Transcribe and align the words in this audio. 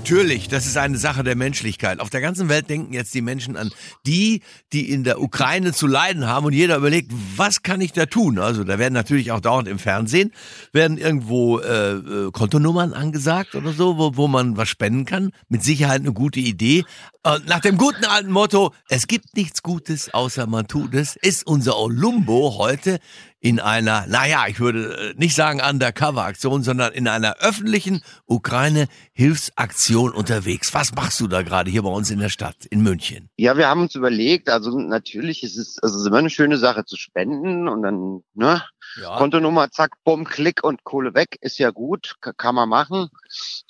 Natürlich, 0.00 0.48
das 0.48 0.64
ist 0.64 0.78
eine 0.78 0.96
Sache 0.96 1.22
der 1.24 1.36
Menschlichkeit. 1.36 2.00
Auf 2.00 2.08
der 2.08 2.22
ganzen 2.22 2.48
Welt 2.48 2.70
denken 2.70 2.94
jetzt 2.94 3.14
die 3.14 3.20
Menschen 3.20 3.58
an 3.58 3.70
die, 4.06 4.40
die 4.72 4.90
in 4.90 5.04
der 5.04 5.20
Ukraine 5.20 5.74
zu 5.74 5.86
leiden 5.86 6.26
haben 6.26 6.46
und 6.46 6.54
jeder 6.54 6.78
überlegt, 6.78 7.12
was 7.36 7.62
kann 7.62 7.82
ich 7.82 7.92
da 7.92 8.06
tun? 8.06 8.38
Also 8.38 8.64
da 8.64 8.78
werden 8.78 8.94
natürlich 8.94 9.30
auch 9.30 9.40
dauernd 9.40 9.68
im 9.68 9.78
Fernsehen, 9.78 10.32
werden 10.72 10.96
irgendwo 10.96 11.58
äh, 11.58 11.96
äh, 11.96 12.30
Kontonummern 12.32 12.94
angesagt 12.94 13.54
oder 13.54 13.74
so, 13.74 13.98
wo, 13.98 14.16
wo 14.16 14.26
man 14.26 14.56
was 14.56 14.70
spenden 14.70 15.04
kann. 15.04 15.32
Mit 15.50 15.62
Sicherheit 15.62 16.00
eine 16.00 16.14
gute 16.14 16.40
Idee. 16.40 16.84
Äh, 17.22 17.38
nach 17.46 17.60
dem 17.60 17.76
guten 17.76 18.06
alten 18.06 18.30
Motto, 18.30 18.72
es 18.88 19.06
gibt 19.06 19.36
nichts 19.36 19.62
Gutes, 19.62 20.14
außer 20.14 20.46
man 20.46 20.66
tut 20.66 20.94
es, 20.94 21.16
ist 21.16 21.46
unser 21.46 21.76
Olumbo 21.76 22.56
heute 22.56 23.00
in 23.40 23.58
einer, 23.58 24.06
naja, 24.06 24.44
ich 24.48 24.60
würde 24.60 25.12
äh, 25.12 25.14
nicht 25.16 25.34
sagen 25.34 25.60
Undercover-Aktion, 25.62 26.62
sondern 26.62 26.92
in 26.92 27.08
einer 27.08 27.36
öffentlichen 27.38 28.02
Ukraine-Hilfsaktion 28.26 30.12
unterwegs. 30.12 30.74
Was 30.74 30.94
machst 30.94 31.20
du 31.20 31.26
da 31.26 31.42
gerade 31.42 31.70
hier 31.70 31.82
bei 31.82 31.90
uns 31.90 32.10
in 32.10 32.18
der 32.18 32.28
Stadt, 32.28 32.66
in 32.68 32.82
München? 32.82 33.30
Ja, 33.36 33.56
wir 33.56 33.68
haben 33.68 33.80
uns 33.80 33.94
überlegt, 33.94 34.50
also 34.50 34.78
natürlich 34.78 35.42
ist 35.42 35.56
es, 35.56 35.78
also 35.82 35.96
es 35.96 36.02
ist 36.02 36.06
immer 36.08 36.18
eine 36.18 36.30
schöne 36.30 36.58
Sache 36.58 36.84
zu 36.84 36.96
spenden 36.96 37.66
und 37.66 37.82
dann, 37.82 38.22
ne, 38.34 38.62
ja. 39.00 39.16
Kontonummer, 39.16 39.70
zack, 39.70 39.92
bumm, 40.04 40.24
Klick 40.24 40.64
und 40.64 40.84
Kohle 40.84 41.14
weg, 41.14 41.38
ist 41.40 41.58
ja 41.58 41.70
gut, 41.70 42.16
kann 42.36 42.54
man 42.54 42.68
machen. 42.68 43.08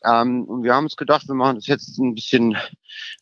Ähm, 0.04 0.44
und 0.44 0.62
wir 0.64 0.74
haben 0.74 0.84
uns 0.84 0.96
gedacht, 0.96 1.28
wir 1.28 1.34
machen 1.34 1.56
das 1.56 1.66
jetzt 1.66 1.98
ein 1.98 2.14
bisschen 2.14 2.56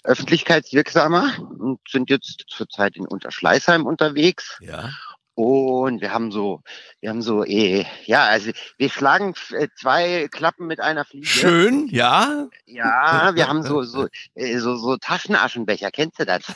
öffentlichkeitswirksamer 0.04 1.32
und 1.58 1.80
sind 1.88 2.08
jetzt 2.08 2.44
zurzeit 2.48 2.96
in 2.96 3.06
Unterschleißheim 3.06 3.84
unterwegs. 3.84 4.58
Ja. 4.60 4.90
Und 5.38 6.00
wir 6.00 6.12
haben 6.12 6.32
so, 6.32 6.62
wir 7.00 7.10
haben 7.10 7.22
so, 7.22 7.44
eh, 7.44 7.86
ja, 8.06 8.24
also 8.24 8.50
wir 8.76 8.90
schlagen 8.90 9.34
äh, 9.52 9.68
zwei 9.78 10.26
Klappen 10.32 10.66
mit 10.66 10.80
einer 10.80 11.04
Fliege. 11.04 11.26
Schön, 11.26 11.86
ja. 11.92 12.48
Ja, 12.66 13.30
wir 13.36 13.46
haben 13.46 13.62
so, 13.62 13.84
so, 13.84 14.08
äh, 14.34 14.58
so, 14.58 14.74
so 14.74 14.96
Taschenaschenbecher. 14.96 15.92
Kennst 15.92 16.18
du 16.18 16.26
das? 16.26 16.42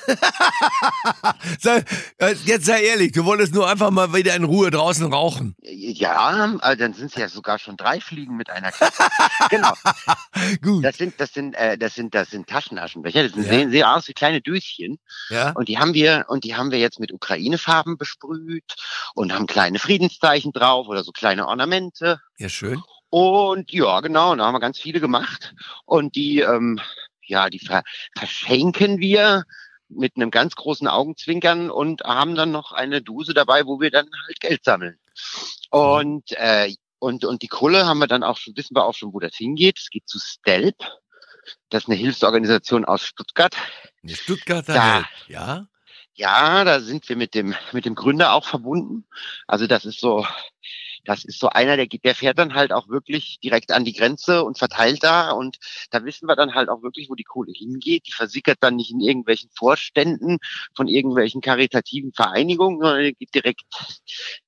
Äh, 2.19 2.35
jetzt 2.45 2.67
sei 2.67 2.83
ehrlich, 2.83 3.13
du 3.13 3.25
wolltest 3.25 3.55
nur 3.55 3.69
einfach 3.69 3.91
mal 3.91 4.13
wieder 4.13 4.35
in 4.35 4.45
Ruhe 4.45 4.71
draußen 4.71 5.13
rauchen. 5.13 5.55
Ja, 5.63 6.57
also 6.61 6.79
dann 6.79 6.93
sind 6.95 7.07
es 7.07 7.15
ja 7.17 7.29
sogar 7.29 7.59
schon 7.59 7.77
drei 7.77 8.01
Fliegen 8.01 8.37
mit 8.37 8.51
einer 8.51 8.71
Klappe. 8.73 9.05
genau. 9.51 9.73
Gut. 10.63 10.85
Das 10.85 10.97
sind, 10.97 11.21
das 11.21 11.33
sind, 11.33 11.55
äh, 11.55 11.79
das 11.79 11.95
sind, 11.95 12.15
das 12.15 12.31
sind 12.31 12.49
Taschenaschenbecher. 12.49 13.25
Das 13.25 13.33
sind, 13.33 13.45
ja. 13.45 13.51
sehen, 13.51 13.71
sehen 13.71 13.85
aus 13.85 14.09
wie 14.09 14.13
kleine 14.13 14.41
Döschen. 14.41 14.99
Ja. 15.31 15.51
Und 15.51 15.69
die 15.69 15.79
haben 15.79 15.95
wir, 15.95 16.27
und 16.29 16.45
die 16.45 16.55
haben 16.55 16.71
wir 16.71 16.79
jetzt 16.79 17.01
mit 17.01 17.13
Ukraine-Farben 17.13 17.97
besprüht 17.97 18.72
und 19.15 19.33
haben 19.33 19.47
kleine 19.47 19.79
Friedenszeichen 19.79 20.53
drauf 20.53 20.89
oder 20.89 21.05
so 21.05 21.13
kleine 21.13 21.47
Ornamente. 21.47 22.21
Ja, 22.39 22.49
schön. 22.49 22.83
Und 23.11 23.73
ja, 23.73 24.01
genau, 24.01 24.35
da 24.35 24.47
haben 24.47 24.55
wir 24.55 24.61
ganz 24.61 24.79
viele 24.79 25.01
gemacht. 25.01 25.55
Und 25.85 26.15
die, 26.15 26.41
ähm, 26.41 26.81
ja, 27.23 27.51
die 27.51 27.59
ver 27.59 27.83
verschenken 28.17 28.99
wir 29.01 29.45
mit 29.89 30.17
einem 30.17 30.31
ganz 30.31 30.55
großen 30.55 30.89
Augenzwinkern 30.89 31.71
und 31.71 32.03
haben 32.05 32.35
dann 32.35 32.51
noch 32.51 32.73
eine 32.73 33.03
Dose 33.03 33.35
dabei, 33.35 33.67
wo 33.67 33.81
wir 33.81 33.91
dann 33.91 34.09
halt 34.27 34.41
Geld 34.41 34.65
sammeln. 34.65 34.99
Und 35.71 36.33
äh, 36.33 36.75
und 36.99 37.25
und 37.25 37.43
die 37.43 37.49
Kohle 37.49 37.87
haben 37.87 37.99
wir 37.99 38.07
dann 38.07 38.23
auch 38.23 38.39
schon 38.39 38.57
wissen 38.57 38.75
wir 38.75 38.85
auch 38.85 38.95
schon, 38.95 39.13
wo 39.13 39.21
das 39.21 39.37
hingeht. 39.37 39.79
Es 39.79 39.91
geht 39.91 40.09
zu 40.09 40.19
Stelp. 40.19 40.77
Das 41.69 41.85
ist 41.85 41.89
eine 41.89 41.99
Hilfsorganisation 41.99 42.85
aus 42.85 43.05
Stuttgart. 43.05 43.55
Eine 44.03 44.15
Stuttgarter 44.15 44.73
da, 44.73 44.97
Welt, 44.97 45.07
ja. 45.29 45.67
Ja, 46.15 46.65
da 46.65 46.81
sind 46.81 47.09
wir 47.09 47.17
mit 47.17 47.35
dem, 47.35 47.55
mit 47.73 47.87
dem 47.87 47.95
Gründer 47.95 48.35
auch 48.35 48.45
verbunden. 48.45 49.05
Also 49.47 49.67
das 49.67 49.85
ist 49.85 49.99
so, 49.99 50.27
das 51.05 51.25
ist 51.25 51.41
so 51.41 51.49
einer, 51.49 51.77
der, 51.77 51.87
der 51.87 52.15
fährt 52.15 52.39
dann 52.39 52.55
halt 52.55 52.73
auch 52.73 52.89
wirklich 52.89 53.39
direkt 53.43 53.73
an 53.73 53.85
die 53.85 53.95
Grenze 53.95 54.45
und 54.45 54.59
verteilt 54.59 55.03
da. 55.03 55.31
Und 55.31 55.59
da 55.91 56.05
wissen 56.05 56.29
wir 56.29 56.37
dann 56.37 56.55
halt 56.55 56.69
auch 56.69 56.83
wirklich, 56.83 57.09
wo 57.09 57.15
die 57.15 57.25
Kohle 57.25 57.53
hingeht. 57.53 58.07
Die 58.07 58.13
versickert 58.13 58.59
dann 58.61 58.77
nicht 58.77 58.91
in 58.91 59.01
irgendwelchen 59.01 59.51
Vorständen 59.57 60.39
von 60.75 60.87
irgendwelchen 60.87 61.41
karitativen 61.41 62.13
Vereinigungen, 62.13 62.81
sondern 62.81 63.13
geht 63.19 63.35
direkt, 63.35 63.65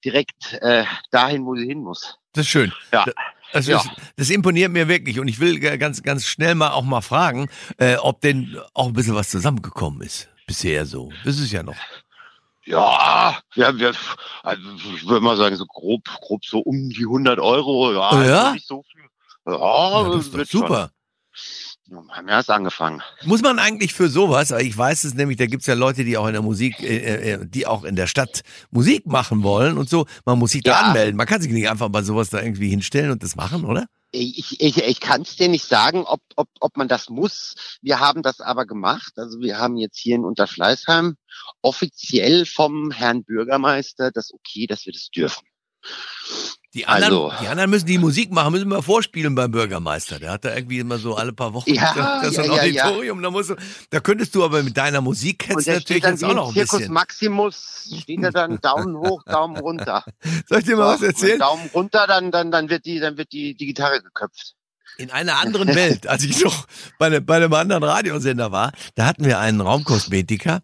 direkt 0.04 0.52
äh, 0.60 0.84
dahin, 1.10 1.44
wo 1.46 1.56
sie 1.56 1.66
hin 1.66 1.81
muss. 1.81 2.19
Das 2.32 2.44
ist 2.44 2.50
schön. 2.50 2.72
Ja. 2.92 3.06
Das, 3.52 3.66
ja. 3.66 3.82
Das 4.16 4.31
imponiert 4.31 4.72
mir 4.72 4.88
wirklich. 4.88 5.20
Und 5.20 5.28
ich 5.28 5.41
will 5.41 5.60
ganz, 5.60 6.02
ganz 6.02 6.26
schnell 6.26 6.54
mal 6.56 6.72
auch 6.72 6.82
mal 6.82 7.00
fragen, 7.00 7.48
äh, 7.78 7.96
ob 7.96 8.20
denn 8.20 8.58
auch 8.75 8.88
ein 8.88 8.92
bisschen 8.92 9.14
was 9.14 9.31
zusammengekommen 9.31 10.02
ist 10.02 10.28
bisher 10.47 10.87
so. 10.87 11.10
Das 11.25 11.38
ist 11.38 11.53
ja 11.53 11.62
noch. 11.62 11.77
Ja, 12.66 13.38
ja, 13.55 13.78
wir, 13.78 13.93
also 14.43 14.62
ich 14.94 15.06
würde 15.06 15.21
mal 15.21 15.37
sagen, 15.37 15.56
so 15.56 15.66
grob, 15.66 16.05
grob 16.05 16.44
so 16.44 16.60
um 16.60 16.88
die 16.88 17.05
100 17.05 17.38
Euro. 17.38 17.93
Ja, 17.93 18.10
oh 18.12 18.22
ja? 18.22 18.53
nicht 18.53 18.66
so 18.66 18.82
viel. 18.91 19.03
Ja, 19.47 20.03
ja 20.03 20.16
das 20.16 20.31
doch 20.31 20.44
super. 20.47 20.91
Schon. 20.91 20.94
Wir 21.87 21.99
haben 22.16 22.28
erst 22.28 22.50
angefangen. 22.50 23.03
Muss 23.25 23.43
man 23.43 23.59
eigentlich 23.59 23.93
für 23.93 24.09
sowas, 24.09 24.50
ich 24.53 24.77
weiß 24.77 25.05
es 25.05 25.15
nämlich, 25.15 25.37
da 25.37 25.47
gibt's 25.47 25.66
ja 25.66 25.75
Leute, 25.75 26.05
die 26.05 26.16
auch 26.16 26.27
in 26.27 26.32
der 26.32 26.41
Musik, 26.41 26.81
äh, 26.81 27.32
äh, 27.32 27.47
die 27.47 27.66
auch 27.66 27.84
in 27.84 27.97
der 27.97 28.06
Stadt 28.06 28.41
Musik 28.71 29.06
machen 29.06 29.43
wollen 29.43 29.76
und 29.76 29.91
so. 29.91 30.06
Man 30.25 30.38
muss 30.38 30.53
sich 30.53 30.62
da 30.62 30.81
anmelden. 30.81 31.16
Man 31.16 31.26
kann 31.26 31.43
sich 31.43 31.53
nicht 31.53 31.69
einfach 31.69 31.91
bei 31.91 32.03
sowas 32.03 32.31
da 32.31 32.41
irgendwie 32.41 32.71
hinstellen 32.71 33.11
und 33.11 33.22
das 33.22 33.37
machen, 33.37 33.65
oder? 33.65 33.87
Ich, 34.14 34.60
ich, 34.60 34.76
ich 34.78 35.00
kann 35.00 35.22
es 35.22 35.36
dir 35.36 35.48
nicht 35.48 35.66
sagen, 35.66 36.04
ob, 36.04 36.20
ob, 36.36 36.48
ob 36.60 36.76
man 36.76 36.88
das 36.88 37.08
muss. 37.08 37.54
Wir 37.82 38.00
haben 38.00 38.22
das 38.22 38.41
aber 38.41 38.66
gemacht. 38.66 39.12
Also 39.16 39.41
wir 39.41 39.58
haben 39.58 39.76
jetzt 39.76 39.98
hier 39.98 40.16
in 40.16 40.25
Unterschleißheim 40.25 41.16
offiziell 41.62 42.47
vom 42.47 42.91
Herrn 42.91 43.25
Bürgermeister 43.25 44.10
das 44.10 44.32
okay, 44.32 44.66
dass 44.66 44.86
wir 44.86 44.92
das 44.92 45.08
dürfen. 45.08 45.47
Die 46.74 46.86
anderen, 46.86 47.14
also, 47.14 47.32
die 47.40 47.46
anderen 47.46 47.70
müssen 47.70 47.86
die 47.86 47.98
Musik 47.98 48.32
machen, 48.32 48.50
müssen 48.52 48.68
wir 48.68 48.82
vorspielen 48.82 49.36
beim 49.36 49.52
Bürgermeister. 49.52 50.18
Der 50.18 50.32
hat 50.32 50.44
da 50.44 50.54
irgendwie 50.54 50.80
immer 50.80 50.98
so 50.98 51.14
alle 51.14 51.32
paar 51.32 51.54
Wochen 51.54 51.72
ja, 51.72 52.20
das, 52.22 52.34
ja, 52.34 52.42
Auditorium. 52.42 53.18
Ja. 53.18 53.22
Da, 53.22 53.30
musst 53.30 53.50
du, 53.50 53.56
da 53.90 54.00
könntest 54.00 54.34
du 54.34 54.44
aber 54.44 54.60
mit 54.64 54.76
deiner 54.76 55.00
Musik 55.00 55.38
kennst 55.38 55.68
natürlich 55.68 56.02
jetzt 56.02 56.24
auch 56.24 56.34
noch 56.34 56.48
ein 56.48 56.54
Zirkus 56.54 56.78
bisschen. 56.78 56.92
Maximus 56.92 57.96
steht 58.02 58.24
da 58.24 58.30
dann 58.30 58.60
Daumen 58.60 58.96
hoch, 59.08 59.22
Daumen 59.22 59.56
runter. 59.56 60.04
Soll 60.48 60.58
ich 60.58 60.64
dir 60.64 60.76
mal 60.76 60.94
was 60.94 61.02
erzählen? 61.02 61.38
Daumen 61.38 61.70
runter, 61.72 62.06
dann, 62.08 62.32
dann, 62.32 62.50
dann 62.50 62.68
wird 62.68 62.86
die, 62.86 62.98
dann 62.98 63.16
wird 63.16 63.32
die, 63.32 63.54
die 63.54 63.66
Gitarre 63.66 64.02
geköpft. 64.02 64.56
In 64.96 65.10
einer 65.10 65.38
anderen 65.38 65.74
Welt, 65.74 66.06
als 66.08 66.24
ich 66.24 66.42
noch 66.42 66.66
bei, 66.98 67.08
ne, 67.08 67.20
bei 67.20 67.36
einem 67.36 67.52
anderen 67.52 67.84
Radiosender 67.84 68.52
war, 68.52 68.72
da 68.94 69.06
hatten 69.06 69.24
wir 69.24 69.38
einen 69.38 69.60
Raumkosmetiker 69.60 70.62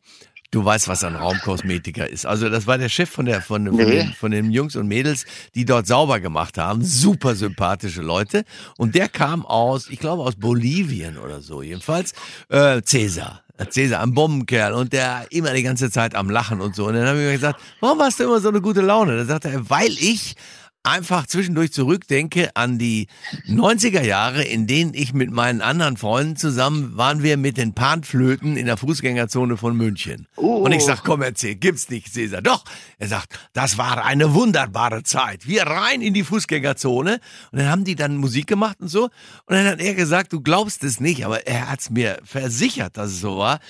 Du 0.50 0.64
weißt, 0.64 0.88
was 0.88 1.04
ein 1.04 1.14
Raumkosmetiker 1.14 2.08
ist. 2.08 2.26
Also 2.26 2.48
das 2.48 2.66
war 2.66 2.76
der 2.76 2.88
Chef 2.88 3.08
von 3.08 3.24
der 3.24 3.40
von, 3.40 3.64
nee. 3.64 3.70
von, 3.70 3.90
den, 3.90 4.12
von 4.12 4.30
den 4.32 4.50
Jungs 4.50 4.74
und 4.74 4.88
Mädels, 4.88 5.24
die 5.54 5.64
dort 5.64 5.86
sauber 5.86 6.18
gemacht 6.18 6.58
haben. 6.58 6.84
Super 6.84 7.36
sympathische 7.36 8.02
Leute. 8.02 8.44
Und 8.76 8.96
der 8.96 9.08
kam 9.08 9.46
aus, 9.46 9.88
ich 9.88 10.00
glaube 10.00 10.22
aus 10.22 10.34
Bolivien 10.34 11.18
oder 11.18 11.40
so. 11.40 11.62
Jedenfalls 11.62 12.14
äh, 12.48 12.82
Cäsar. 12.82 13.42
Cäsar, 13.68 14.02
ein 14.02 14.14
Bombenkerl 14.14 14.72
und 14.72 14.92
der 14.92 15.26
immer 15.30 15.52
die 15.52 15.62
ganze 15.62 15.90
Zeit 15.90 16.14
am 16.14 16.30
Lachen 16.30 16.60
und 16.60 16.74
so. 16.74 16.86
Und 16.86 16.94
dann 16.94 17.06
habe 17.06 17.18
ich 17.18 17.26
mir 17.26 17.32
gesagt, 17.32 17.60
warum 17.80 18.00
hast 18.00 18.18
du 18.18 18.24
immer 18.24 18.40
so 18.40 18.48
eine 18.48 18.60
gute 18.60 18.80
Laune? 18.80 19.16
Da 19.18 19.24
sagte 19.26 19.50
er, 19.50 19.70
weil 19.70 19.92
ich 19.92 20.34
einfach 20.82 21.26
zwischendurch 21.26 21.72
zurückdenke 21.72 22.50
an 22.54 22.78
die 22.78 23.06
90er 23.46 24.02
Jahre, 24.02 24.42
in 24.42 24.66
denen 24.66 24.94
ich 24.94 25.12
mit 25.12 25.30
meinen 25.30 25.60
anderen 25.60 25.96
Freunden 25.96 26.36
zusammen 26.36 26.96
waren 26.96 27.22
wir 27.22 27.36
mit 27.36 27.56
den 27.56 27.74
Panflöten 27.74 28.56
in 28.56 28.66
der 28.66 28.76
Fußgängerzone 28.76 29.56
von 29.56 29.76
München. 29.76 30.26
Oh. 30.36 30.56
Und 30.64 30.72
ich 30.72 30.84
sag, 30.84 31.04
komm 31.04 31.22
erzähl, 31.22 31.54
gibt's 31.54 31.90
nicht, 31.90 32.12
Cäsar. 32.12 32.42
Doch, 32.42 32.64
er 32.98 33.08
sagt, 33.08 33.38
das 33.52 33.78
war 33.78 34.04
eine 34.04 34.34
wunderbare 34.34 35.02
Zeit. 35.02 35.46
Wir 35.46 35.64
rein 35.64 36.00
in 36.00 36.14
die 36.14 36.24
Fußgängerzone 36.24 37.20
und 37.52 37.58
dann 37.58 37.68
haben 37.68 37.84
die 37.84 37.94
dann 37.94 38.16
Musik 38.16 38.46
gemacht 38.46 38.80
und 38.80 38.88
so. 38.88 39.04
Und 39.04 39.56
dann 39.56 39.66
hat 39.66 39.80
er 39.80 39.94
gesagt, 39.94 40.32
du 40.32 40.40
glaubst 40.40 40.82
es 40.84 41.00
nicht, 41.00 41.24
aber 41.26 41.46
er 41.46 41.70
hat's 41.70 41.90
mir 41.90 42.18
versichert, 42.24 42.96
dass 42.96 43.10
es 43.10 43.20
so 43.20 43.36
war. 43.36 43.60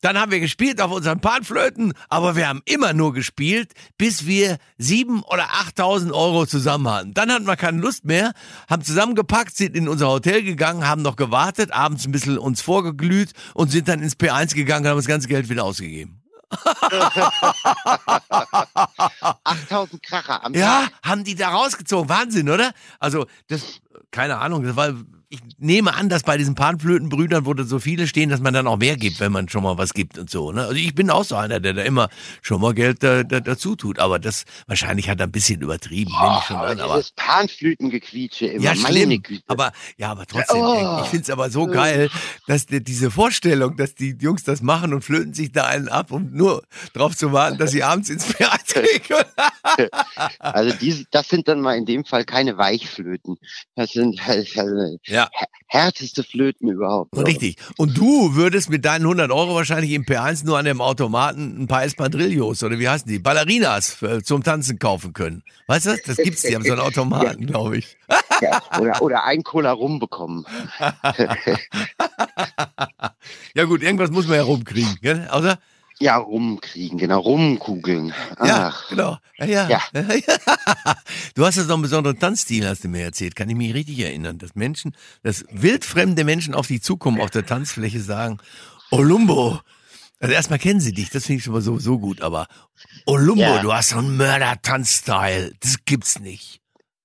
Dann 0.00 0.18
haben 0.18 0.30
wir 0.30 0.40
gespielt 0.40 0.80
auf 0.80 0.90
unseren 0.92 1.20
Panflöten, 1.20 1.94
aber 2.08 2.36
wir 2.36 2.48
haben 2.48 2.62
immer 2.64 2.92
nur 2.92 3.12
gespielt, 3.14 3.72
bis 3.96 4.26
wir 4.26 4.58
sieben 4.78 5.22
oder 5.22 5.44
achttausend 5.52 6.12
Euro 6.12 6.46
zusammen 6.46 6.88
hatten. 6.88 7.14
Dann 7.14 7.32
hatten 7.32 7.46
wir 7.46 7.56
keine 7.56 7.80
Lust 7.80 8.04
mehr, 8.04 8.32
haben 8.68 8.82
zusammengepackt, 8.84 9.56
sind 9.56 9.74
in 9.74 9.88
unser 9.88 10.08
Hotel 10.08 10.42
gegangen, 10.42 10.86
haben 10.86 11.02
noch 11.02 11.16
gewartet, 11.16 11.72
abends 11.72 12.06
ein 12.06 12.12
bisschen 12.12 12.38
uns 12.38 12.60
vorgeglüht 12.60 13.32
und 13.54 13.70
sind 13.70 13.88
dann 13.88 14.02
ins 14.02 14.16
P1 14.16 14.54
gegangen 14.54 14.84
und 14.84 14.90
haben 14.90 14.98
das 14.98 15.06
ganze 15.06 15.28
Geld 15.28 15.48
wieder 15.48 15.64
ausgegeben. 15.64 16.22
8000 19.44 20.02
Kracher 20.02 20.44
am 20.44 20.54
Ja, 20.54 20.86
haben 21.02 21.24
die 21.24 21.34
da 21.34 21.48
rausgezogen. 21.48 22.08
Wahnsinn, 22.08 22.48
oder? 22.48 22.72
Also, 23.00 23.26
das, 23.48 23.80
keine 24.10 24.38
Ahnung, 24.38 24.62
das 24.62 24.76
war 24.76 24.94
ich 25.28 25.40
nehme 25.58 25.94
an, 25.94 26.08
dass 26.08 26.22
bei 26.22 26.36
diesen 26.36 26.54
Panflötenbrüdern, 26.54 27.46
wo 27.46 27.54
da 27.54 27.64
so 27.64 27.80
viele 27.80 28.06
stehen, 28.06 28.30
dass 28.30 28.40
man 28.40 28.54
dann 28.54 28.66
auch 28.68 28.76
mehr 28.76 28.96
gibt, 28.96 29.18
wenn 29.18 29.32
man 29.32 29.48
schon 29.48 29.64
mal 29.64 29.76
was 29.76 29.92
gibt 29.92 30.18
und 30.18 30.30
so. 30.30 30.52
Ne? 30.52 30.62
Also 30.62 30.74
ich 30.74 30.94
bin 30.94 31.10
auch 31.10 31.24
so 31.24 31.34
einer, 31.34 31.58
der 31.58 31.72
da 31.72 31.82
immer 31.82 32.08
schon 32.42 32.60
mal 32.60 32.74
Geld 32.74 33.02
da, 33.02 33.24
da, 33.24 33.40
dazu 33.40 33.74
tut. 33.74 33.98
Aber 33.98 34.20
das 34.20 34.44
wahrscheinlich 34.68 35.08
hat 35.08 35.18
er 35.18 35.26
ein 35.26 35.32
bisschen 35.32 35.60
übertrieben. 35.60 36.12
Oh, 36.20 36.36
ich 36.38 36.44
schon 36.44 36.56
an, 36.56 36.78
aber 36.78 36.96
dieses 36.96 37.10
Panflötengequietsche 37.12 38.46
immer. 38.46 38.64
Ja, 38.64 38.76
schlimm. 38.76 39.20
Aber 39.48 39.72
ja, 39.96 40.12
aber 40.12 40.26
trotzdem. 40.26 40.60
Oh, 40.60 41.00
ich 41.02 41.08
finde 41.08 41.24
es 41.24 41.30
aber 41.30 41.50
so 41.50 41.66
geil, 41.66 42.08
dass 42.46 42.66
die, 42.66 42.82
diese 42.82 43.10
Vorstellung, 43.10 43.76
dass 43.76 43.96
die 43.96 44.16
Jungs 44.20 44.44
das 44.44 44.62
machen 44.62 44.94
und 44.94 45.02
flöten 45.02 45.34
sich 45.34 45.50
da 45.50 45.64
einen 45.64 45.88
ab, 45.88 46.12
um 46.12 46.30
nur 46.30 46.62
drauf 46.92 47.16
zu 47.16 47.32
warten, 47.32 47.58
dass 47.58 47.72
sie 47.72 47.82
abends 47.82 48.10
ins 48.10 48.28
P1 48.28 48.74
kriegen. 48.74 49.24
also 50.38 50.76
diese, 50.80 51.04
das 51.10 51.28
sind 51.28 51.48
dann 51.48 51.60
mal 51.60 51.76
in 51.76 51.84
dem 51.84 52.04
Fall 52.04 52.24
keine 52.24 52.56
Weichflöten. 52.58 53.38
Das 53.74 53.90
sind 53.90 54.20
also 54.26 54.96
ja. 55.15 55.15
Härteste 55.66 56.22
Flöten 56.22 56.68
überhaupt. 56.68 57.16
Richtig. 57.16 57.56
Und 57.76 57.96
du 57.96 58.34
würdest 58.34 58.70
mit 58.70 58.84
deinen 58.84 59.02
100 59.02 59.30
Euro 59.30 59.54
wahrscheinlich 59.54 59.92
im 59.92 60.04
P1 60.04 60.44
nur 60.44 60.58
an 60.58 60.64
dem 60.64 60.80
Automaten 60.80 61.62
ein 61.62 61.66
paar 61.66 61.84
Espadrillos 61.84 62.62
oder 62.62 62.78
wie 62.78 62.88
heißen 62.88 63.08
die? 63.08 63.18
Ballerinas 63.18 63.98
zum 64.24 64.42
Tanzen 64.42 64.78
kaufen 64.78 65.12
können. 65.12 65.42
Weißt 65.66 65.86
du 65.86 65.90
das? 65.90 66.02
Das 66.02 66.16
gibt's, 66.16 66.42
die 66.42 66.54
haben 66.54 66.64
so 66.64 66.72
einen 66.72 66.80
Automaten, 66.82 67.42
ja. 67.42 67.48
glaube 67.48 67.78
ich. 67.78 67.96
Ja, 68.40 68.62
oder, 68.78 69.02
oder 69.02 69.24
ein 69.24 69.42
Cola 69.42 69.72
rumbekommen. 69.72 70.46
ja 73.54 73.64
gut, 73.64 73.82
irgendwas 73.82 74.10
muss 74.10 74.26
man 74.26 74.36
ja 74.36 74.44
rumkriegen, 74.44 74.98
gell? 75.00 75.28
Außer 75.30 75.58
ja, 75.98 76.16
rumkriegen, 76.16 76.98
genau, 76.98 77.20
rumkugeln. 77.20 78.12
Ach. 78.36 78.46
Ja, 78.46 78.74
genau. 78.90 79.18
Ja, 79.38 79.46
ja. 79.46 79.68
ja. 79.68 79.92
Du 81.34 81.44
hast 81.44 81.56
jetzt 81.56 81.68
noch 81.68 81.74
einen 81.74 81.82
besonderen 81.82 82.18
Tanzstil, 82.18 82.68
hast 82.68 82.84
du 82.84 82.88
mir 82.88 83.04
erzählt. 83.04 83.36
Kann 83.36 83.48
ich 83.48 83.56
mich 83.56 83.74
richtig 83.74 83.98
erinnern, 84.00 84.38
dass 84.38 84.54
Menschen, 84.54 84.94
dass 85.22 85.44
wildfremde 85.50 86.24
Menschen 86.24 86.54
auf 86.54 86.66
dich 86.66 86.82
zukommen, 86.82 87.20
auf 87.20 87.30
der 87.30 87.46
Tanzfläche 87.46 88.00
sagen, 88.00 88.38
Olumbo. 88.90 89.60
Also 90.18 90.34
erstmal 90.34 90.58
kennen 90.58 90.80
sie 90.80 90.92
dich, 90.92 91.10
das 91.10 91.26
finde 91.26 91.38
ich 91.38 91.44
schon 91.44 91.52
mal 91.52 91.62
so, 91.62 91.78
so 91.78 91.98
gut, 91.98 92.22
aber 92.22 92.46
Olumbo, 93.04 93.42
ja. 93.42 93.62
du 93.62 93.72
hast 93.72 93.90
so 93.90 93.98
einen 93.98 94.16
Mörder-Tanzstyle. 94.16 95.52
Das 95.60 95.84
gibt's 95.84 96.18
nicht. 96.20 96.60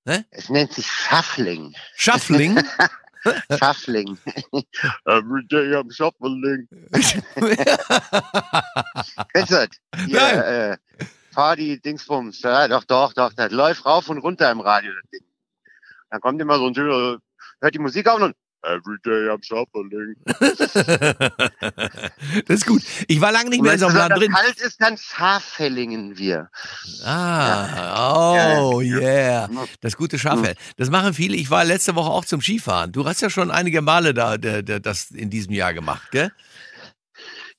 Ne? 0.05 0.25
Es 0.31 0.49
nennt 0.49 0.73
sich 0.73 0.87
Shuffling. 0.87 1.73
Shuffling? 1.95 2.59
Shuffling. 3.57 4.17
Every 5.05 5.45
day 5.47 5.75
I'm 5.75 5.91
shuffling. 5.91 6.67
Kennst 9.33 9.51
du 9.51 9.55
das? 9.55 9.69
Nein. 10.07 10.39
Äh, 10.39 10.77
fahr 11.31 11.55
die 11.55 11.79
Dingsbums. 11.79 12.41
Ja, 12.41 12.67
doch, 12.67 12.83
doch, 12.83 13.13
doch. 13.13 13.33
Das 13.33 13.51
läuft 13.51 13.85
rauf 13.85 14.09
und 14.09 14.17
runter 14.19 14.51
im 14.51 14.59
Radio. 14.59 14.91
Das 14.93 15.09
Ding. 15.11 15.23
Dann 16.09 16.21
kommt 16.21 16.41
immer 16.41 16.57
so 16.57 16.67
ein 16.67 16.73
Typ, 16.73 17.21
hört 17.61 17.73
die 17.73 17.79
Musik 17.79 18.07
auf 18.09 18.21
und 18.21 18.35
Every 18.63 18.97
day 19.03 19.27
I'm 19.27 19.43
shopping. 19.43 19.89
das 22.47 22.59
ist 22.59 22.67
gut. 22.67 22.83
Ich 23.07 23.19
war 23.19 23.31
lange 23.31 23.49
nicht 23.49 23.63
mehr 23.63 23.73
in 23.73 23.79
so 23.79 23.87
einem 23.87 23.97
Laden 23.97 24.19
drin. 24.19 24.31
Kalt 24.31 24.61
ist, 24.61 24.79
dann 24.79 24.95
Schaffellingen 24.97 26.15
wir. 26.17 26.51
Ah, 27.03 28.35
ja. 28.35 28.61
oh 28.61 28.81
yeah. 28.81 29.49
Das 29.79 29.97
gute 29.97 30.19
Schafell. 30.19 30.53
Das 30.77 30.91
machen 30.91 31.15
viele. 31.15 31.35
Ich 31.37 31.49
war 31.49 31.65
letzte 31.65 31.95
Woche 31.95 32.11
auch 32.11 32.25
zum 32.25 32.41
Skifahren. 32.41 32.91
Du 32.91 33.05
hast 33.05 33.21
ja 33.21 33.31
schon 33.31 33.49
einige 33.49 33.81
Male 33.81 34.13
da, 34.13 34.37
das 34.37 35.09
in 35.09 35.31
diesem 35.31 35.53
Jahr 35.53 35.73
gemacht, 35.73 36.11
gell? 36.11 36.31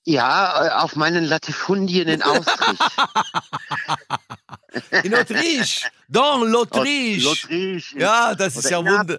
Ja, 0.05 0.67
äh, 0.67 0.71
auf 0.83 0.97
meinen 0.97 1.25
Latifundien 1.25 2.09
in 2.09 2.23
Austrich. 2.23 2.79
in 5.05 5.15
Autriche. 5.15 5.87
Dans 6.13 6.45
l'Autriche. 6.45 7.25
L'Autriche. 7.25 7.99
Ja, 7.99 8.35
das 8.35 8.57
ist 8.57 8.69
ja 8.69 8.85
wunderbar. 8.85 9.19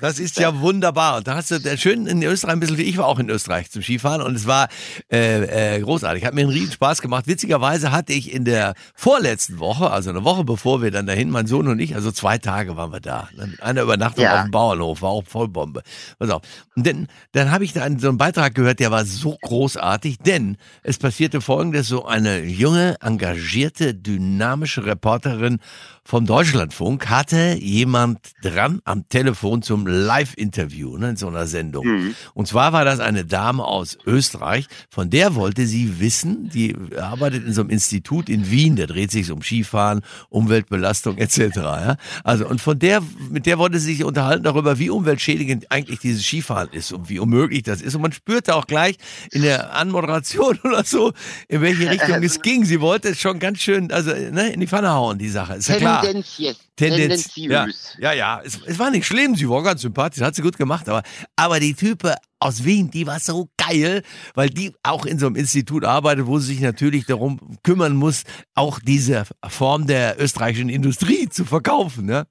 Das 0.00 0.18
ist 0.18 0.36
ja 0.36 0.60
wunderbar. 0.60 1.22
Da 1.22 1.36
hast 1.36 1.52
du 1.52 1.78
schön 1.78 2.08
in 2.08 2.24
Österreich 2.24 2.54
ein 2.54 2.60
bisschen 2.60 2.76
wie 2.76 2.82
ich 2.82 2.98
war 2.98 3.06
auch 3.06 3.20
in 3.20 3.30
Österreich 3.30 3.70
zum 3.70 3.82
Skifahren 3.82 4.20
und 4.20 4.34
es 4.34 4.48
war 4.48 4.68
äh, 5.12 5.76
äh, 5.76 5.80
großartig. 5.80 6.24
Hat 6.24 6.34
mir 6.34 6.40
einen 6.40 6.50
riesen 6.50 6.72
Spaß 6.72 7.02
gemacht. 7.02 7.28
Witzigerweise 7.28 7.92
hatte 7.92 8.12
ich 8.14 8.32
in 8.32 8.44
der 8.44 8.74
vorletzten 8.96 9.60
Woche, 9.60 9.90
also 9.90 10.10
eine 10.10 10.24
Woche 10.24 10.42
bevor 10.42 10.82
wir 10.82 10.90
dann 10.90 11.06
dahin, 11.06 11.30
mein 11.30 11.46
Sohn 11.46 11.68
und 11.68 11.78
ich, 11.78 11.94
also 11.94 12.10
zwei 12.10 12.38
Tage 12.38 12.76
waren 12.76 12.92
wir 12.92 13.00
da. 13.00 13.28
Eine 13.60 13.82
Übernachtung 13.82 14.24
ja. 14.24 14.38
auf 14.38 14.42
dem 14.42 14.50
Bauernhof, 14.50 15.02
war 15.02 15.10
auch 15.10 15.24
Vollbombe. 15.24 15.82
Pass 16.18 16.30
auf. 16.30 16.42
Und 16.74 16.84
dann, 16.84 17.06
dann 17.30 17.52
habe 17.52 17.64
ich 17.64 17.72
da 17.72 17.86
so 17.98 18.08
einen 18.08 18.18
Beitrag 18.18 18.56
gehört, 18.56 18.80
der 18.80 18.90
war 18.90 19.04
so 19.04 19.38
großartig, 19.40 20.18
denn 20.18 20.56
es 20.82 20.98
passierte 20.98 21.40
folgendes, 21.40 21.86
so 21.86 22.06
eine 22.06 22.42
junge, 22.42 22.96
engagierte, 23.00 23.94
dynamische 23.94 24.84
Reporterin 24.84 25.60
vom 26.06 26.24
Deutschlandfunk 26.24 27.10
hatte 27.10 27.56
jemand 27.60 28.20
dran 28.40 28.80
am 28.84 29.08
Telefon 29.08 29.62
zum 29.62 29.88
Live-Interview 29.88 30.96
ne, 30.98 31.10
in 31.10 31.16
so 31.16 31.26
einer 31.26 31.48
Sendung. 31.48 31.84
Mhm. 31.84 32.14
Und 32.32 32.46
zwar 32.46 32.72
war 32.72 32.84
das 32.84 33.00
eine 33.00 33.24
Dame 33.24 33.64
aus 33.64 33.98
Österreich, 34.06 34.66
von 34.88 35.10
der 35.10 35.34
wollte 35.34 35.66
sie 35.66 35.98
wissen, 35.98 36.48
die 36.48 36.76
arbeitet 36.96 37.44
in 37.44 37.52
so 37.52 37.62
einem 37.62 37.70
Institut 37.70 38.28
in 38.28 38.52
Wien, 38.52 38.76
der 38.76 38.86
dreht 38.86 39.10
sich 39.10 39.32
um 39.32 39.42
Skifahren, 39.42 40.02
Umweltbelastung 40.28 41.18
etc. 41.18 41.56
Ja? 41.56 41.96
Also 42.22 42.46
und 42.46 42.60
von 42.60 42.78
der, 42.78 43.02
mit 43.28 43.46
der 43.46 43.58
wollte 43.58 43.80
sie 43.80 43.94
sich 43.94 44.04
unterhalten 44.04 44.44
darüber, 44.44 44.78
wie 44.78 44.90
umweltschädigend 44.90 45.72
eigentlich 45.72 45.98
dieses 45.98 46.24
Skifahren 46.24 46.68
ist 46.70 46.92
und 46.92 47.08
wie 47.08 47.18
unmöglich 47.18 47.64
das 47.64 47.82
ist. 47.82 47.96
Und 47.96 48.02
man 48.02 48.12
spürte 48.12 48.54
auch 48.54 48.68
gleich 48.68 48.96
in 49.32 49.42
der 49.42 49.74
Anmoderation 49.74 50.56
oder 50.64 50.84
so, 50.84 51.12
in 51.48 51.62
welche 51.62 51.90
Richtung 51.90 52.14
es 52.22 52.40
ging. 52.42 52.64
Sie 52.64 52.80
wollte 52.80 53.08
es 53.08 53.20
schon 53.20 53.40
ganz 53.40 53.58
schön, 53.58 53.90
also 53.90 54.12
ne, 54.12 54.52
in 54.52 54.60
die 54.60 54.68
Pfanne 54.68 54.90
hauen, 54.90 55.18
die 55.18 55.30
Sache. 55.30 55.60
Ist 55.68 55.74
ja 55.74 55.76
klar. 55.78 56.02
Tendenziös. 56.02 56.56
Tendenz, 56.76 57.30
ja, 57.36 57.66
ja, 57.98 58.12
ja. 58.12 58.42
Es, 58.44 58.60
es, 58.66 58.78
war 58.78 58.90
nicht 58.90 59.06
schlimm, 59.06 59.34
sie 59.34 59.48
war 59.48 59.62
ganz 59.62 59.80
sympathisch, 59.80 60.22
hat 60.22 60.34
sie 60.34 60.42
gut 60.42 60.58
gemacht, 60.58 60.88
aber, 60.88 61.02
aber 61.34 61.58
die 61.58 61.74
Type 61.74 62.14
aus 62.38 62.64
Wien, 62.64 62.90
die 62.90 63.06
war 63.06 63.18
so 63.18 63.48
geil, 63.56 64.02
weil 64.34 64.50
die 64.50 64.72
auch 64.82 65.06
in 65.06 65.18
so 65.18 65.26
einem 65.26 65.36
Institut 65.36 65.84
arbeitet, 65.84 66.26
wo 66.26 66.38
sie 66.38 66.48
sich 66.54 66.60
natürlich 66.60 67.06
darum 67.06 67.58
kümmern 67.62 67.96
muss, 67.96 68.24
auch 68.54 68.78
diese 68.78 69.24
Form 69.48 69.86
der 69.86 70.20
österreichischen 70.20 70.68
Industrie 70.68 71.28
zu 71.28 71.44
verkaufen, 71.44 72.06
ne? 72.06 72.26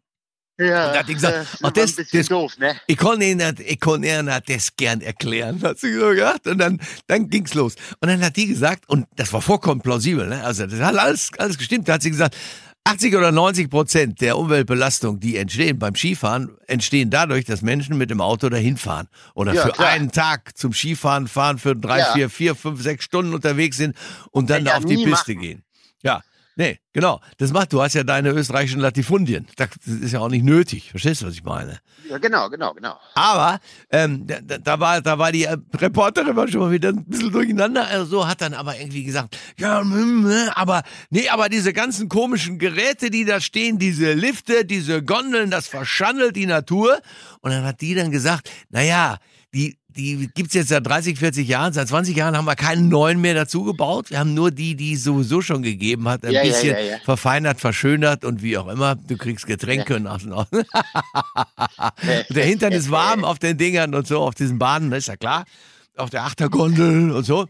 Ja, 0.57 0.91
und 0.91 0.99
hat 0.99 1.09
die 1.09 1.15
gesagt, 1.15 1.35
das, 1.35 1.63
oh, 1.63 1.69
das, 1.69 1.95
das, 1.95 2.27
doof, 2.27 2.57
ne? 2.57 2.79
ich 2.87 2.95
kann 2.95 3.19
Ihnen, 3.19 3.55
ich 3.59 3.85
Ihnen 3.85 4.31
das 4.47 4.75
gern 4.77 5.01
erklären, 5.01 5.61
hat 5.61 5.79
sie 5.79 5.93
so 5.93 6.11
gesagt. 6.11 6.47
Und 6.47 6.59
dann, 6.59 6.79
dann 7.07 7.29
ging's 7.29 7.53
los. 7.55 7.75
Und 7.99 8.07
dann 8.07 8.23
hat 8.23 8.37
die 8.37 8.47
gesagt, 8.47 8.87
und 8.87 9.05
das 9.17 9.33
war 9.33 9.41
vollkommen 9.41 9.81
plausibel, 9.81 10.27
ne? 10.27 10.41
Also, 10.45 10.65
das 10.65 10.79
hat 10.79 10.95
alles, 10.95 11.31
alles 11.37 11.57
gestimmt. 11.57 11.89
Da 11.89 11.93
hat 11.93 12.03
sie 12.03 12.11
gesagt, 12.11 12.37
80 12.87 13.15
oder 13.15 13.31
90 13.31 13.69
Prozent 13.71 14.21
der 14.21 14.37
Umweltbelastung, 14.37 15.19
die 15.19 15.37
entstehen 15.37 15.79
beim 15.79 15.95
Skifahren, 15.95 16.55
entstehen 16.67 17.09
dadurch, 17.09 17.43
dass 17.43 17.63
Menschen 17.63 17.97
mit 17.97 18.11
dem 18.11 18.21
Auto 18.21 18.47
dahin 18.47 18.77
fahren 18.77 19.07
oder 19.33 19.53
ja, 19.53 19.63
für 19.63 19.71
klar. 19.71 19.89
einen 19.89 20.11
Tag 20.11 20.55
zum 20.55 20.71
Skifahren 20.71 21.27
fahren, 21.27 21.57
für 21.57 21.75
drei, 21.75 21.99
ja. 21.99 22.13
vier, 22.13 22.29
vier, 22.29 22.55
fünf, 22.55 22.81
sechs 22.83 23.03
Stunden 23.03 23.33
unterwegs 23.33 23.77
sind 23.77 23.95
und 24.29 24.51
dann 24.51 24.65
da 24.65 24.77
auf 24.77 24.85
die 24.85 25.03
Piste 25.03 25.33
machen. 25.33 25.41
gehen. 25.41 25.63
Ja, 26.03 26.21
Nee, 26.57 26.79
genau. 26.93 27.19
Das 27.37 27.51
macht, 27.51 27.73
du 27.73 27.81
hast 27.81 27.95
ja 27.95 28.03
deine 28.03 28.29
österreichischen 28.29 28.79
Latifundien. 28.79 29.45
Das 29.57 29.69
ist 29.85 30.13
ja 30.13 30.19
auch 30.21 30.29
nicht 30.29 30.45
nötig. 30.45 30.91
Verstehst 30.91 31.21
du, 31.21 31.27
was 31.27 31.33
ich 31.33 31.43
meine? 31.43 31.79
Ja, 32.09 32.17
genau, 32.17 32.49
genau, 32.49 32.73
genau. 32.73 32.97
Aber 33.15 33.59
ähm, 33.89 34.25
da, 34.25 34.39
da, 34.39 34.79
war, 34.79 35.01
da 35.01 35.19
war 35.19 35.33
die 35.33 35.43
äh, 35.43 35.57
Reporterin 35.75 36.35
war 36.35 36.47
schon 36.47 36.61
mal 36.61 36.71
wieder 36.71 36.89
ein 36.89 37.03
bisschen 37.03 37.33
durcheinander. 37.33 37.87
Also 37.87 38.25
hat 38.25 38.39
dann 38.39 38.53
aber 38.53 38.79
irgendwie 38.79 39.03
gesagt, 39.03 39.37
ja, 39.57 39.81
hm, 39.81 40.25
hm, 40.25 40.49
aber 40.55 40.83
nee, 41.09 41.27
aber 41.27 41.49
diese 41.49 41.73
ganzen 41.73 42.07
komischen 42.07 42.57
Geräte, 42.57 43.09
die 43.09 43.25
da 43.25 43.41
stehen, 43.41 43.77
diese 43.77 44.13
Lifte, 44.13 44.63
diese 44.63 45.03
Gondeln, 45.03 45.51
das 45.51 45.67
verschandelt 45.67 46.37
die 46.37 46.45
Natur. 46.45 46.99
Und 47.41 47.51
dann 47.51 47.65
hat 47.65 47.81
die 47.81 47.95
dann 47.95 48.11
gesagt, 48.11 48.49
naja, 48.69 49.17
die, 49.55 49.77
die 49.87 50.29
gibt's 50.33 50.53
jetzt 50.53 50.67
seit 50.67 50.85
30, 50.85 51.17
40 51.17 51.47
Jahren. 51.47 51.71
Seit 51.71 51.87
20 51.87 52.15
Jahren 52.15 52.35
haben 52.35 52.43
wir 52.45 52.57
keinen 52.57 52.89
neuen 52.89 53.21
mehr 53.21 53.33
dazu 53.33 53.63
gebaut. 53.63 54.09
Wir 54.09 54.19
haben 54.19 54.33
nur 54.33 54.51
die, 54.51 54.75
die 54.75 54.93
es 54.93 55.05
sowieso 55.05 55.41
schon 55.41 55.63
gegeben 55.63 56.09
hat, 56.09 56.25
ein 56.25 56.33
ja, 56.33 56.43
bisschen 56.43 56.75
ja, 56.75 56.79
ja, 56.79 56.97
verfeinert, 57.05 57.61
verschönert 57.61 58.25
und 58.25 58.41
wie 58.41 58.57
auch 58.57 58.67
immer. 58.67 58.95
Du 58.95 59.15
kriegst 59.15 59.47
Getränke 59.47 59.95
und 59.95 60.07
außen. 60.07 60.33
Der 62.29 62.45
Hintern 62.45 62.73
ist 62.73 62.91
warm 62.91 63.23
auf 63.23 63.39
den 63.39 63.57
Dingern 63.57 63.95
und 63.95 64.05
so, 64.05 64.19
auf 64.19 64.35
diesen 64.35 64.59
Bahnen, 64.59 64.91
das 64.91 64.99
ist 64.99 65.07
ja 65.07 65.15
klar. 65.15 65.45
Auf 65.95 66.09
der 66.09 66.23
Achtergondel 66.23 67.11
und 67.11 67.23
so. 67.23 67.47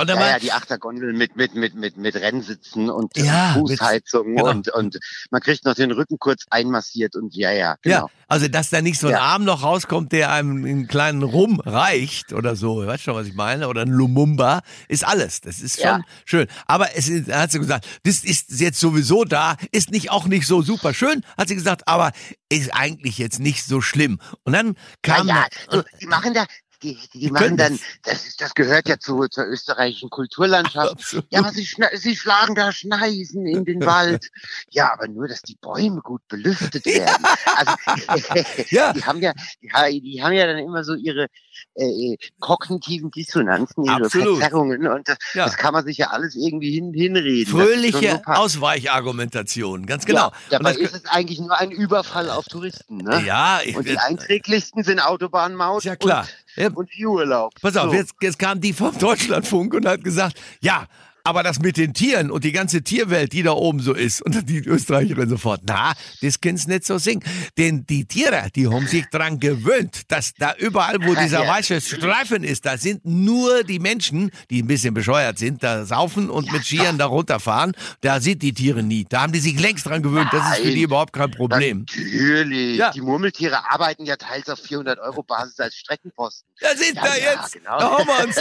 Und 0.00 0.08
ja, 0.08 0.30
ja, 0.30 0.38
die 0.38 0.52
Achtergondel 0.52 1.12
mit, 1.12 1.36
mit, 1.36 1.54
mit, 1.54 1.74
mit, 1.74 1.96
mit 1.96 2.16
Rennsitzen 2.16 2.88
und 2.88 3.16
ja, 3.16 3.52
Fußheizung 3.54 4.28
mit, 4.28 4.38
genau. 4.38 4.50
und, 4.50 4.68
und 4.72 4.98
man 5.30 5.40
kriegt 5.42 5.64
noch 5.64 5.74
den 5.74 5.90
Rücken 5.90 6.18
kurz 6.18 6.44
einmassiert 6.50 7.16
und 7.16 7.34
ja, 7.34 7.50
ja, 7.50 7.76
genau. 7.82 7.96
Ja, 7.96 8.06
also 8.28 8.48
dass 8.48 8.70
da 8.70 8.80
nicht 8.80 8.98
so 8.98 9.08
ein 9.08 9.14
ja. 9.14 9.20
Arm 9.20 9.44
noch 9.44 9.62
rauskommt, 9.62 10.12
der 10.12 10.32
einem 10.32 10.64
einen 10.64 10.88
kleinen 10.88 11.22
Rum 11.22 11.60
reicht 11.60 12.32
oder 12.32 12.56
so, 12.56 12.86
weißt 12.86 13.00
du 13.00 13.10
schon, 13.10 13.14
was 13.14 13.26
ich 13.26 13.34
meine? 13.34 13.68
Oder 13.68 13.82
ein 13.82 13.90
Lumumba, 13.90 14.62
ist 14.88 15.06
alles. 15.06 15.40
Das 15.40 15.60
ist 15.60 15.80
schon 15.82 16.04
schön. 16.24 16.46
Aber 16.66 16.96
es 16.96 17.08
ist, 17.08 17.30
hat 17.30 17.52
sie 17.52 17.58
gesagt, 17.58 17.86
das 18.04 18.24
ist 18.24 18.60
jetzt 18.60 18.80
sowieso 18.80 19.24
da, 19.24 19.56
ist 19.72 19.90
nicht 19.90 20.10
auch 20.10 20.26
nicht 20.26 20.46
so 20.46 20.62
super 20.62 20.94
schön, 20.94 21.24
hat 21.36 21.48
sie 21.48 21.56
gesagt, 21.56 21.88
aber 21.88 22.12
ist 22.48 22.74
eigentlich 22.74 23.18
jetzt 23.18 23.38
nicht 23.38 23.64
so 23.64 23.80
schlimm. 23.80 24.18
Und 24.44 24.52
dann 24.54 24.76
kam. 25.02 25.28
Ja, 25.28 25.46
ja. 25.70 25.84
die 26.00 26.06
machen 26.06 26.34
da, 26.34 26.46
die, 26.82 26.98
die 27.14 27.30
machen 27.30 27.56
dann, 27.56 27.78
das, 28.04 28.26
ist, 28.26 28.40
das 28.40 28.54
gehört 28.54 28.88
ja 28.88 28.98
zu, 28.98 29.26
zur 29.28 29.46
österreichischen 29.46 30.10
Kulturlandschaft. 30.10 30.92
Absolut. 30.92 31.26
Ja, 31.30 31.40
aber 31.40 31.50
sie, 31.50 31.68
sie 31.94 32.16
schlagen 32.16 32.54
da 32.54 32.72
Schneisen 32.72 33.46
in 33.46 33.64
den 33.64 33.84
Wald. 33.84 34.30
Ja, 34.70 34.92
aber 34.92 35.08
nur, 35.08 35.26
dass 35.26 35.42
die 35.42 35.56
Bäume 35.56 36.00
gut 36.00 36.26
belüftet 36.28 36.84
werden. 36.86 37.24
Also, 37.56 38.34
ja. 38.70 38.92
die 38.92 39.04
haben 39.04 39.20
ja, 39.20 39.32
die, 39.60 40.00
die 40.00 40.22
haben 40.22 40.32
ja 40.32 40.46
dann 40.46 40.58
immer 40.58 40.84
so 40.84 40.94
ihre 40.94 41.26
äh, 41.74 42.16
kognitiven 42.38 43.10
Dissonanzen, 43.10 43.84
ihre 43.84 44.04
Absolut. 44.04 44.38
Verzerrungen 44.38 44.86
und 44.86 45.08
das, 45.08 45.18
ja. 45.34 45.44
das, 45.46 45.56
kann 45.56 45.72
man 45.72 45.84
sich 45.84 45.98
ja 45.98 46.08
alles 46.08 46.34
irgendwie 46.36 46.72
hin, 46.72 46.92
hinreden. 46.92 47.52
Fröhliche 47.52 48.22
Ausweichargumentation, 48.26 49.86
ganz 49.86 50.06
genau. 50.06 50.28
Ja, 50.50 50.58
dabei 50.58 50.74
ist 50.74 50.94
es 50.94 51.06
eigentlich 51.06 51.40
nur 51.40 51.58
ein 51.58 51.70
Überfall 51.70 52.30
auf 52.30 52.46
Touristen. 52.46 52.98
Ne? 52.98 53.22
Ja, 53.24 53.60
ich, 53.64 53.76
und 53.76 53.88
die 53.88 53.98
einträglichsten 53.98 54.84
sind 54.84 55.00
Autobahnmaut 55.00 55.84
ja 55.84 55.96
klar. 55.96 56.26
Und, 56.56 56.76
und 56.76 56.90
Skiurlaub. 56.90 57.52
Pass 57.60 57.76
auf, 57.76 57.90
so. 57.90 57.96
jetzt, 57.96 58.14
jetzt 58.20 58.38
kam 58.38 58.60
die 58.60 58.72
vom 58.72 58.96
Deutschlandfunk 58.98 59.74
und 59.74 59.86
hat 59.86 60.02
gesagt, 60.04 60.40
ja, 60.60 60.86
aber 61.24 61.42
das 61.42 61.60
mit 61.60 61.76
den 61.76 61.94
Tieren 61.94 62.30
und 62.30 62.44
die 62.44 62.52
ganze 62.52 62.82
Tierwelt, 62.82 63.32
die 63.32 63.42
da 63.42 63.52
oben 63.52 63.80
so 63.80 63.94
ist, 63.94 64.22
und 64.22 64.48
die 64.48 64.58
Österreicherin 64.58 65.28
sofort, 65.28 65.62
na, 65.66 65.92
das 66.22 66.40
kannst 66.40 66.68
nicht 66.68 66.84
so 66.84 66.98
singen. 66.98 67.22
Denn 67.58 67.86
die 67.86 68.04
Tiere, 68.04 68.48
die 68.54 68.68
haben 68.68 68.86
sich 68.86 69.06
dran 69.06 69.40
gewöhnt, 69.40 70.02
dass 70.08 70.32
da 70.34 70.54
überall, 70.58 70.96
wo 71.02 71.14
dieser 71.14 71.46
weiße 71.46 71.80
Streifen 71.80 72.44
ist, 72.44 72.66
da 72.66 72.76
sind 72.78 73.04
nur 73.04 73.64
die 73.64 73.78
Menschen, 73.78 74.30
die 74.50 74.62
ein 74.62 74.66
bisschen 74.66 74.94
bescheuert 74.94 75.38
sind, 75.38 75.62
da 75.62 75.84
saufen 75.84 76.30
und 76.30 76.46
ja, 76.46 76.52
mit 76.52 76.64
Skiern 76.64 76.98
da 76.98 77.06
runterfahren. 77.06 77.72
Da 78.00 78.20
sind 78.20 78.42
die 78.42 78.52
Tiere 78.52 78.82
nie. 78.82 79.06
Da 79.08 79.22
haben 79.22 79.32
die 79.32 79.40
sich 79.40 79.58
längst 79.58 79.86
dran 79.86 80.02
gewöhnt. 80.02 80.28
Das 80.32 80.58
ist 80.58 80.64
für 80.64 80.70
die 80.72 80.82
überhaupt 80.82 81.12
kein 81.12 81.30
Problem. 81.30 81.86
Natürlich. 81.88 82.78
Ja. 82.78 82.90
Die 82.90 83.00
Murmeltiere 83.00 83.70
arbeiten 83.70 84.04
ja 84.04 84.16
teils 84.16 84.48
auf 84.48 84.60
400 84.60 84.98
Euro 84.98 85.22
Basis 85.22 85.58
als 85.60 85.76
Streckenposten. 85.76 86.48
Da 86.60 86.76
sind 86.76 86.96
ja, 86.96 87.04
da 87.04 87.16
jetzt. 87.16 87.52
Genau. 87.52 87.78
Da 87.78 87.98
haben 87.98 88.06
wir 88.06 88.26
uns. 88.26 88.36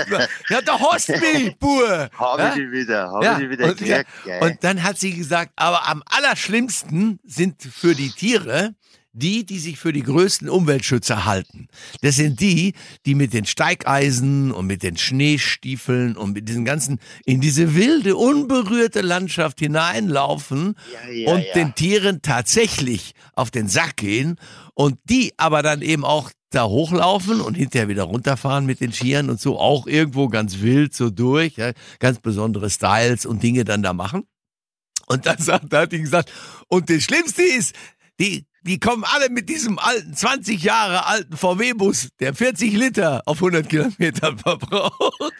Ja, 0.50 0.62
da 0.62 0.80
hast 0.80 1.10
mich, 1.10 1.58
Bur. 1.58 2.10
Wieder, 2.72 3.12
haben 3.12 3.24
ja, 3.24 3.40
wieder 3.40 3.70
und, 3.70 3.82
ja, 3.82 4.04
und 4.42 4.64
dann 4.64 4.84
hat 4.84 4.98
sie 4.98 5.14
gesagt, 5.14 5.52
aber 5.56 5.88
am 5.88 6.04
allerschlimmsten 6.06 7.20
sind 7.24 7.62
für 7.62 7.96
die 7.96 8.10
Tiere 8.10 8.76
die, 9.14 9.46
die 9.46 9.60
sich 9.60 9.78
für 9.80 9.92
die 9.92 10.04
größten 10.04 10.50
Umweltschützer 10.50 11.26
halten. 11.26 11.68
Das 12.02 12.16
sind 12.16 12.40
die, 12.40 12.74
die 13.06 13.16
mit 13.16 13.34
den 13.34 13.46
Steigeisen 13.46 14.52
und 14.52 14.68
mit 14.68 14.84
den 14.84 14.98
Schneestiefeln 14.98 16.16
und 16.16 16.34
mit 16.34 16.48
diesen 16.48 16.64
ganzen, 16.64 17.00
in 17.26 17.42
diese 17.42 17.76
wilde, 17.76 18.16
unberührte 18.16 19.02
Landschaft 19.02 19.60
hineinlaufen 19.60 20.76
ja, 20.94 21.12
ja, 21.12 21.34
und 21.34 21.44
ja. 21.44 21.54
den 21.54 21.76
Tieren 21.76 22.22
tatsächlich 22.22 23.14
auf 23.34 23.52
den 23.52 23.68
Sack 23.68 23.98
gehen 23.98 24.38
und 24.80 24.98
die 25.04 25.34
aber 25.36 25.62
dann 25.62 25.82
eben 25.82 26.06
auch 26.06 26.32
da 26.52 26.64
hochlaufen 26.64 27.42
und 27.42 27.56
hinterher 27.56 27.90
wieder 27.90 28.04
runterfahren 28.04 28.66
mit 28.66 28.80
den 28.80 28.94
Skiern 28.94 29.30
und 29.30 29.38
so 29.38 29.60
auch 29.60 29.88
irgendwo 29.88 30.30
ganz 30.30 30.62
wild 30.62 30.96
so 30.96 31.10
durch, 31.10 31.58
ja, 31.58 31.74
ganz 32.00 32.20
besondere 32.20 32.70
Styles 32.70 33.26
und 33.26 33.44
Dinge 33.44 33.66
dann 33.66 33.84
da 33.84 33.92
machen. 33.92 34.24
Und 35.06 35.26
dann 35.26 35.38
sagt, 35.40 35.74
da 35.74 35.82
hat 35.82 35.92
die 35.92 36.00
gesagt, 36.00 36.32
und 36.70 36.90
das 36.90 37.04
Schlimmste 37.04 37.44
ist, 37.44 37.76
die 38.22 38.46
die 38.64 38.80
kommen 38.80 39.04
alle 39.04 39.30
mit 39.30 39.50
diesem 39.50 39.80
alten, 39.80 40.14
20 40.14 40.62
Jahre 40.62 41.06
alten 41.06 41.36
VW-Bus, 41.36 42.10
der 42.20 42.34
40 42.34 42.74
Liter 42.74 43.22
auf 43.26 43.38
100 43.38 43.70
Kilometer 43.70 44.38
verbraucht. 44.38 45.34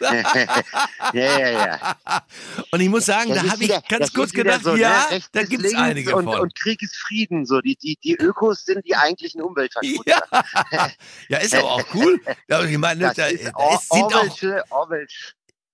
ja, 1.12 1.12
ja, 1.12 1.50
ja. 1.50 1.96
Und 2.70 2.80
ich 2.80 2.88
muss 2.88 3.06
sagen, 3.06 3.30
das 3.30 3.44
da 3.44 3.50
habe 3.52 3.64
ich 3.64 3.88
ganz 3.88 4.12
kurz 4.12 4.32
gedacht, 4.32 4.64
so, 4.64 4.74
ja, 4.74 5.06
ne? 5.10 5.20
da 5.32 5.42
gibt 5.42 5.64
es 5.64 5.74
einige 5.74 6.14
und, 6.16 6.24
von. 6.24 6.40
Und 6.40 6.54
Krieg 6.54 6.82
ist 6.82 6.96
Frieden, 6.96 7.44
so. 7.44 7.60
Die, 7.60 7.76
die, 7.76 7.96
die 8.02 8.14
Ökos 8.14 8.64
sind 8.64 8.86
die 8.86 8.94
eigentlichen 8.94 9.42
Umweltverschmutzer. 9.42 10.22
Ja. 10.70 10.90
ja, 11.28 11.38
ist 11.38 11.54
aber 11.54 11.72
auch 11.72 11.84
cool. 11.94 12.20
Ich 12.68 12.78
meine, 12.78 13.00
das 13.00 13.16
da, 13.16 13.26
ist 13.26 13.44
da 13.44 13.74
ist, 13.74 13.92
sind 13.92 14.14
auch, 14.14 14.88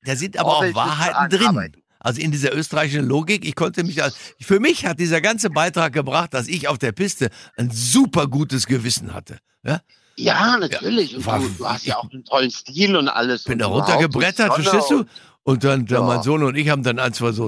da 0.02 0.16
sind 0.16 0.38
aber 0.38 0.56
auch 0.56 0.74
Wahrheiten 0.74 1.36
drin. 1.36 1.48
Arbeiten. 1.48 1.82
Also 1.98 2.20
in 2.20 2.30
dieser 2.30 2.54
österreichischen 2.54 3.06
Logik, 3.06 3.44
ich 3.44 3.54
konnte 3.54 3.84
mich, 3.84 4.00
für 4.40 4.60
mich 4.60 4.86
hat 4.86 5.00
dieser 5.00 5.20
ganze 5.20 5.50
Beitrag 5.50 5.92
gebracht, 5.92 6.34
dass 6.34 6.48
ich 6.48 6.68
auf 6.68 6.78
der 6.78 6.92
Piste 6.92 7.30
ein 7.56 7.70
super 7.70 8.26
gutes 8.26 8.66
Gewissen 8.66 9.14
hatte. 9.14 9.38
Ja, 9.64 9.80
ja 10.16 10.56
natürlich. 10.58 11.24
War, 11.24 11.40
du, 11.40 11.48
du, 11.48 11.68
hast 11.68 11.86
ja 11.86 11.96
auch 11.96 12.10
einen 12.10 12.24
tollen 12.24 12.50
Stil 12.50 12.96
und 12.96 13.08
alles. 13.08 13.44
Bin 13.44 13.58
da 13.58 13.66
runtergebrettert, 13.66 14.54
verstehst 14.54 14.90
du? 14.90 15.04
Und 15.46 15.62
dann, 15.62 15.86
ja. 15.86 16.02
mein 16.02 16.24
Sohn 16.24 16.42
und 16.42 16.56
ich 16.56 16.68
haben 16.70 16.82
dann 16.82 16.98
ein, 16.98 17.12
zwei 17.12 17.30
so 17.30 17.46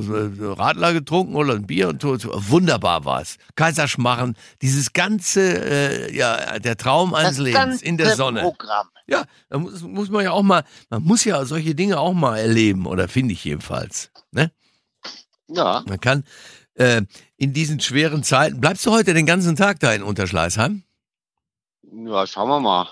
Radler 0.52 0.93
getrunken 0.93 1.35
oder 1.35 1.55
ein 1.55 1.67
Bier 1.67 1.88
und 1.88 2.00
so. 2.00 2.17
Wunderbar 2.17 3.05
war 3.05 3.23
es. 3.23 3.38
Kaiserschmarren, 3.57 4.37
dieses 4.62 4.93
ganze, 4.93 5.40
äh, 5.40 6.17
ja, 6.17 6.61
der 6.61 6.76
Traum 6.76 7.12
eines 7.12 7.38
Lebens 7.38 7.83
in 7.83 7.97
der 7.97 8.14
Sonne. 8.14 8.43
Programm. 8.43 8.87
Ja, 9.09 9.25
da 9.49 9.59
muss, 9.59 9.83
muss 9.83 10.11
man 10.11 10.23
ja 10.23 10.31
auch 10.31 10.45
mal, 10.45 10.62
man 10.90 11.02
muss 11.02 11.25
ja 11.25 11.45
solche 11.45 11.75
Dinge 11.75 11.99
auch 11.99 12.12
mal 12.12 12.38
erleben, 12.38 12.87
oder 12.87 13.09
finde 13.09 13.33
ich 13.33 13.43
jedenfalls. 13.45 14.12
Ne? 14.31 14.52
Ja. 15.49 15.83
Man 15.88 15.99
kann 15.99 16.23
äh, 16.75 17.02
in 17.37 17.52
diesen 17.52 17.81
schweren 17.81 18.23
Zeiten, 18.23 18.61
bleibst 18.61 18.87
du 18.87 18.93
heute 18.93 19.12
den 19.12 19.26
ganzen 19.26 19.57
Tag 19.57 19.81
da 19.81 19.93
in 19.93 20.05
Unterschleißheim? 20.05 20.85
Ja, 21.83 22.28
schauen 22.28 22.49
wir 22.49 22.61
mal. 22.61 22.87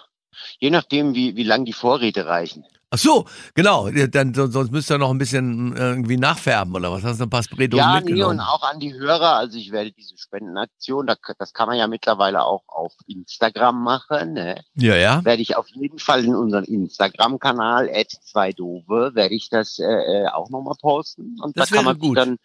Je 0.58 0.70
nachdem, 0.70 1.14
wie, 1.14 1.36
wie 1.36 1.44
lang 1.44 1.64
die 1.64 1.72
Vorräte 1.72 2.26
reichen. 2.26 2.64
Ach 2.88 2.98
so, 2.98 3.24
genau. 3.54 3.90
Dann, 3.90 4.32
sonst 4.32 4.70
müsst 4.70 4.90
ihr 4.90 4.98
noch 4.98 5.10
ein 5.10 5.18
bisschen 5.18 5.76
äh, 5.76 5.90
irgendwie 5.90 6.16
nachfärben 6.16 6.74
oder 6.74 6.92
was? 6.92 7.02
Hast 7.02 7.18
du 7.18 7.24
ein 7.24 7.30
paar 7.30 7.42
Spraydosen 7.42 7.84
ja, 7.84 7.94
mitgenommen? 7.96 8.20
Ja, 8.20 8.26
nee, 8.28 8.32
und 8.32 8.40
auch 8.40 8.62
an 8.62 8.78
die 8.78 8.94
Hörer. 8.94 9.36
Also 9.36 9.58
ich 9.58 9.72
werde 9.72 9.90
diese 9.90 10.16
Spendenaktion, 10.16 11.06
das 11.06 11.52
kann 11.52 11.68
man 11.68 11.78
ja 11.78 11.88
mittlerweile 11.88 12.44
auch 12.44 12.62
auf 12.68 12.92
Instagram 13.08 13.82
machen. 13.82 14.34
Ne? 14.34 14.62
Ja, 14.76 14.94
ja. 14.94 15.24
Werde 15.24 15.42
ich 15.42 15.56
auf 15.56 15.68
jeden 15.68 15.98
Fall 15.98 16.24
in 16.24 16.34
unseren 16.34 16.64
Instagram-Kanal, 16.64 17.90
2 18.06 18.52
dove 18.52 19.14
werde 19.14 19.34
ich 19.34 19.48
das 19.50 19.80
äh, 19.80 19.84
äh 19.84 20.28
auch 20.28 20.48
nochmal 20.50 20.76
posten. 20.80 21.36
Und 21.40 21.58
das 21.58 21.70
da 21.70 21.76
kann 21.76 21.84
man 21.84 21.98
gut. 21.98 22.16
dann 22.16 22.38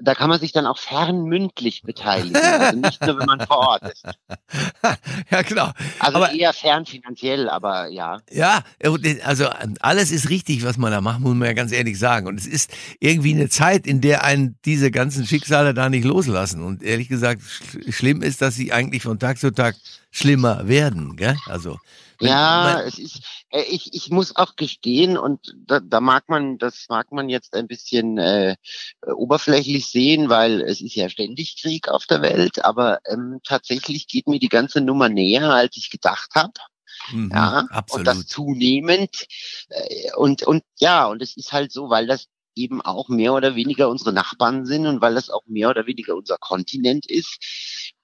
da 0.00 0.14
kann 0.14 0.30
man 0.30 0.40
sich 0.40 0.52
dann 0.52 0.66
auch 0.66 0.78
fernmündlich 0.78 1.82
beteiligen. 1.82 2.36
Also 2.36 2.78
nicht 2.78 3.00
nur, 3.04 3.18
wenn 3.18 3.26
man 3.26 3.46
vor 3.46 3.58
Ort 3.58 3.82
ist. 3.82 4.04
ja, 5.30 5.42
genau. 5.42 5.70
Also 5.98 6.16
aber, 6.16 6.32
eher 6.32 6.52
fern 6.52 6.86
finanziell, 6.86 7.48
aber 7.48 7.88
ja. 7.88 8.18
Ja, 8.30 8.62
also 9.24 9.48
alles 9.80 10.10
ist 10.10 10.30
richtig, 10.30 10.64
was 10.64 10.78
man 10.78 10.90
da 10.90 11.00
macht, 11.00 11.20
muss 11.20 11.34
man 11.34 11.48
ja 11.48 11.52
ganz 11.52 11.72
ehrlich 11.72 11.98
sagen. 11.98 12.26
Und 12.26 12.38
es 12.38 12.46
ist 12.46 12.70
irgendwie 12.98 13.34
eine 13.34 13.48
Zeit, 13.48 13.86
in 13.86 14.00
der 14.00 14.24
einen 14.24 14.58
diese 14.64 14.90
ganzen 14.90 15.26
Schicksale 15.26 15.74
da 15.74 15.90
nicht 15.90 16.04
loslassen. 16.04 16.62
Und 16.62 16.82
ehrlich 16.82 17.08
gesagt, 17.08 17.42
schlimm 17.88 18.22
ist, 18.22 18.42
dass 18.42 18.54
sie 18.54 18.72
eigentlich 18.72 19.02
von 19.02 19.18
Tag 19.18 19.38
zu 19.38 19.52
Tag 19.52 19.76
schlimmer 20.10 20.68
werden. 20.68 21.16
Gell? 21.16 21.36
Also 21.46 21.78
ja, 22.20 22.82
es 22.82 22.98
ist, 22.98 23.20
äh, 23.50 23.62
ich, 23.62 23.94
ich 23.94 24.10
muss 24.10 24.36
auch 24.36 24.56
gestehen, 24.56 25.16
und 25.16 25.54
da, 25.66 25.80
da 25.80 26.00
mag 26.00 26.28
man, 26.28 26.58
das 26.58 26.86
mag 26.88 27.12
man 27.12 27.28
jetzt 27.28 27.54
ein 27.54 27.66
bisschen 27.66 28.18
äh, 28.18 28.56
oberflächlich 29.06 29.86
sehen, 29.86 30.28
weil 30.28 30.60
es 30.60 30.80
ist 30.80 30.94
ja 30.94 31.08
ständig 31.08 31.60
Krieg 31.60 31.88
auf 31.88 32.06
der 32.06 32.22
Welt, 32.22 32.64
aber 32.64 33.00
ähm, 33.06 33.40
tatsächlich 33.44 34.06
geht 34.06 34.28
mir 34.28 34.38
die 34.38 34.48
ganze 34.48 34.80
Nummer 34.80 35.08
näher, 35.08 35.50
als 35.50 35.76
ich 35.76 35.90
gedacht 35.90 36.30
habe. 36.34 36.52
Mhm, 37.12 37.30
ja, 37.32 37.66
absolut. 37.70 37.98
und 38.00 38.04
das 38.04 38.26
zunehmend. 38.26 39.26
Äh, 39.70 40.12
und, 40.16 40.42
und 40.42 40.62
ja, 40.78 41.06
und 41.06 41.22
es 41.22 41.36
ist 41.36 41.52
halt 41.52 41.72
so, 41.72 41.88
weil 41.88 42.06
das 42.06 42.28
eben 42.54 42.80
auch 42.80 43.08
mehr 43.08 43.32
oder 43.32 43.54
weniger 43.54 43.88
unsere 43.88 44.12
Nachbarn 44.12 44.66
sind 44.66 44.86
und 44.86 45.00
weil 45.00 45.14
das 45.14 45.30
auch 45.30 45.42
mehr 45.46 45.70
oder 45.70 45.86
weniger 45.86 46.16
unser 46.16 46.36
Kontinent 46.38 47.06
ist. 47.10 47.38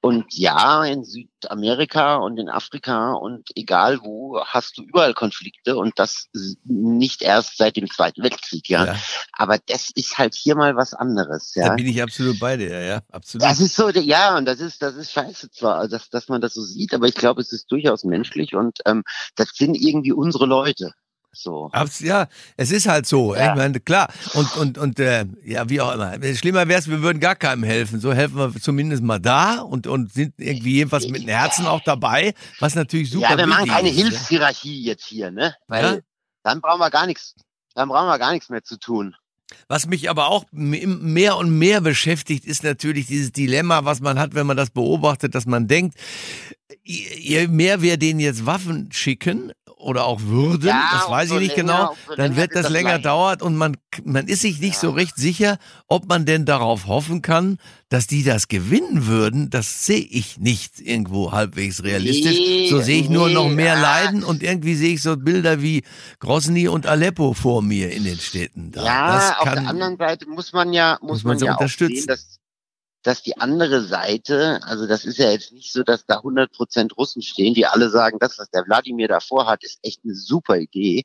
Und 0.01 0.27
ja, 0.33 0.85
in 0.85 1.05
Südamerika 1.05 2.17
und 2.17 2.39
in 2.39 2.49
Afrika 2.49 3.15
und 3.15 3.49
egal 3.57 4.01
wo 4.03 4.41
hast 4.45 4.79
du 4.79 4.83
überall 4.83 5.15
Konflikte 5.15 5.77
und 5.77 5.99
das 5.99 6.29
nicht 6.65 7.23
erst 7.23 7.57
seit 7.57 7.77
dem 7.77 7.91
Zweiten 7.91 8.23
Weltkrieg, 8.23 8.69
ja. 8.69 8.87
ja. 8.87 8.97
Aber 9.33 9.59
das 9.67 9.91
ist 9.95 10.17
halt 10.17 10.35
hier 10.35 10.55
mal 10.55 10.77
was 10.77 10.95
anderes, 10.95 11.55
ja. 11.57 11.71
Da 11.71 11.75
bin 11.75 11.89
ich 11.89 12.01
absolut 12.01 12.39
bei 12.39 12.57
dir, 12.57 12.85
ja, 12.85 13.01
absolut. 13.11 13.45
Das 13.45 13.59
ist 13.59 13.75
so, 13.75 13.89
ja, 13.89 14.37
und 14.37 14.45
das 14.45 14.61
ist, 14.61 14.81
das 14.81 14.95
ist 14.95 15.11
scheiße 15.11 15.51
zwar, 15.51 15.89
dass, 15.89 16.09
dass 16.09 16.29
man 16.29 16.41
das 16.41 16.55
so 16.55 16.63
sieht, 16.63 16.95
aber 16.95 17.09
ich 17.09 17.15
glaube, 17.15 17.41
es 17.41 17.53
ist 17.53 17.73
durchaus 17.73 18.05
menschlich 18.05 18.55
und 18.55 18.79
ähm, 18.87 19.03
das 19.35 19.51
sind 19.55 19.75
irgendwie 19.75 20.13
unsere 20.13 20.47
Leute. 20.47 20.93
So. 21.37 21.71
Ja, 22.01 22.29
es 22.57 22.71
ist 22.71 22.89
halt 22.89 23.07
so. 23.07 23.35
Ja. 23.35 23.51
Ich 23.51 23.57
meine, 23.57 23.79
klar. 23.81 24.09
Und, 24.35 24.57
und, 24.57 24.79
und 24.79 24.99
äh, 24.99 25.27
ja, 25.45 25.69
wie 25.69 25.81
auch 25.81 25.93
immer. 25.93 26.15
Schlimmer 26.35 26.67
wäre 26.67 26.81
es, 26.81 26.89
wir 26.89 27.03
würden 27.03 27.21
gar 27.21 27.37
keinem 27.37 27.63
helfen. 27.63 28.01
So 28.01 28.13
helfen 28.13 28.37
wir 28.37 28.61
zumindest 28.61 29.03
mal 29.03 29.21
da 29.21 29.61
und, 29.61 29.87
und 29.87 30.13
sind 30.13 30.35
irgendwie 30.39 30.75
jedenfalls 30.75 31.09
mit 31.09 31.23
dem 31.23 31.29
Herzen 31.29 31.67
auch 31.67 31.83
dabei, 31.83 32.35
was 32.59 32.75
natürlich 32.75 33.11
super 33.11 33.27
ist. 33.27 33.31
Ja, 33.33 33.39
wir 33.39 33.47
machen 33.47 33.69
keine 33.69 33.91
ist, 33.91 33.97
ne? 33.97 34.03
Hilfshierarchie 34.03 34.83
jetzt 34.83 35.05
hier, 35.05 35.31
ne? 35.31 35.55
Weil 35.69 35.85
ja? 35.85 35.99
dann 36.43 36.61
brauchen 36.61 36.81
wir 36.81 36.91
gar 36.91 37.07
nichts, 37.07 37.35
dann 37.75 37.89
brauchen 37.89 38.09
wir 38.09 38.19
gar 38.19 38.33
nichts 38.33 38.49
mehr 38.49 38.65
zu 38.65 38.79
tun. 38.79 39.15
Was 39.69 39.87
mich 39.87 40.11
aber 40.11 40.29
auch 40.29 40.45
mehr 40.53 41.37
und 41.37 41.57
mehr 41.57 41.81
beschäftigt, 41.81 42.45
ist 42.45 42.65
natürlich 42.65 43.07
dieses 43.07 43.33
Dilemma, 43.33 43.85
was 43.85 44.01
man 44.01 44.19
hat, 44.19 44.35
wenn 44.35 44.47
man 44.47 44.57
das 44.57 44.71
beobachtet, 44.71 45.35
dass 45.35 45.47
man 45.47 45.69
denkt, 45.69 45.97
je 46.83 47.47
mehr 47.47 47.83
wir 47.83 47.97
denen 47.97 48.21
jetzt 48.21 48.47
Waffen 48.47 48.91
schicken, 48.93 49.53
oder 49.87 50.05
auch 50.05 50.21
würden, 50.23 50.67
Ja, 50.67 50.89
das 50.93 51.09
weiß 51.09 51.27
ich 51.27 51.33
umso 51.33 51.43
nicht 51.43 51.57
länger, 51.57 51.73
genau, 51.73 51.97
umso 52.09 52.17
dann 52.17 52.37
wird 52.37 52.55
das 52.55 52.63
das 52.65 52.73
länger 52.73 52.99
dauert 52.99 53.41
und 53.41 53.57
man, 53.57 53.77
man 54.05 54.27
ist 54.27 54.43
sich 54.43 54.61
nicht 54.61 54.79
so 54.79 54.91
recht 54.91 55.17
sicher, 55.17 55.59
ob 55.87 56.09
man 56.09 56.27
denn 56.27 56.45
darauf 56.45 56.87
hoffen 56.87 57.23
kann, 57.23 57.59
dass 57.89 58.09
die 58.09 58.25
das 58.25 58.49
gewinnen 58.49 59.07
würden. 59.07 59.49
Das 59.49 59.87
sehe 59.87 60.01
ich 60.01 60.39
nicht 60.39 60.81
irgendwo 60.81 61.31
halbwegs 61.31 61.85
realistisch. 61.85 62.37
Nee, 62.37 62.69
so 62.69 62.81
sehe 62.81 63.01
ich 63.01 63.09
nur 63.09 63.29
nee, 63.29 63.35
noch 63.35 63.49
mehr 63.49 63.77
ah. 63.77 63.81
Leiden 63.81 64.25
und 64.25 64.43
irgendwie 64.43 64.75
sehe 64.75 64.95
ich 64.95 65.03
so 65.03 65.17
Bilder 65.17 65.63
wie 65.63 65.85
Grozny 66.19 66.67
und 66.67 66.87
Aleppo 66.87 67.33
vor 67.33 67.63
mir 67.63 67.93
in 67.93 68.05
den 68.05 68.19
Städten. 68.19 68.73
Da. 68.73 68.85
Ja, 68.85 69.15
das 69.15 69.39
auf 69.39 69.45
kann, 69.45 69.63
der 69.63 69.69
anderen 69.69 69.97
Seite 69.97 70.29
muss 70.29 70.53
man 70.53 70.73
ja, 70.73 70.99
muss, 71.01 71.11
muss 71.11 71.25
man 71.25 71.31
man, 71.31 71.39
sie 71.39 71.47
ja 71.47 71.53
auch 71.53 71.61
unterstützen. 71.61 71.97
sehen, 71.97 72.07
dass, 72.09 72.36
dass 73.07 73.23
die 73.23 73.37
andere 73.37 73.83
Seite, 73.83 74.59
also 74.65 74.89
das 74.89 75.05
ist 75.05 75.19
ja 75.19 75.31
jetzt 75.31 75.53
nicht 75.53 75.73
so, 75.73 75.85
dass 75.85 76.07
da 76.07 76.17
100 76.17 76.51
Prozent 76.51 76.97
Russen 76.97 77.23
stehen, 77.23 77.55
die 77.55 77.65
alle 77.65 77.89
sagen, 77.89 78.19
das, 78.19 78.37
was 78.39 78.51
der 78.51 78.67
Wladimir 78.67 79.07
davor 79.07 79.47
hat, 79.47 79.63
ist 79.63 79.79
echt 79.83 80.01
eine 80.05 80.15
super 80.17 80.57
Idee, 80.57 81.05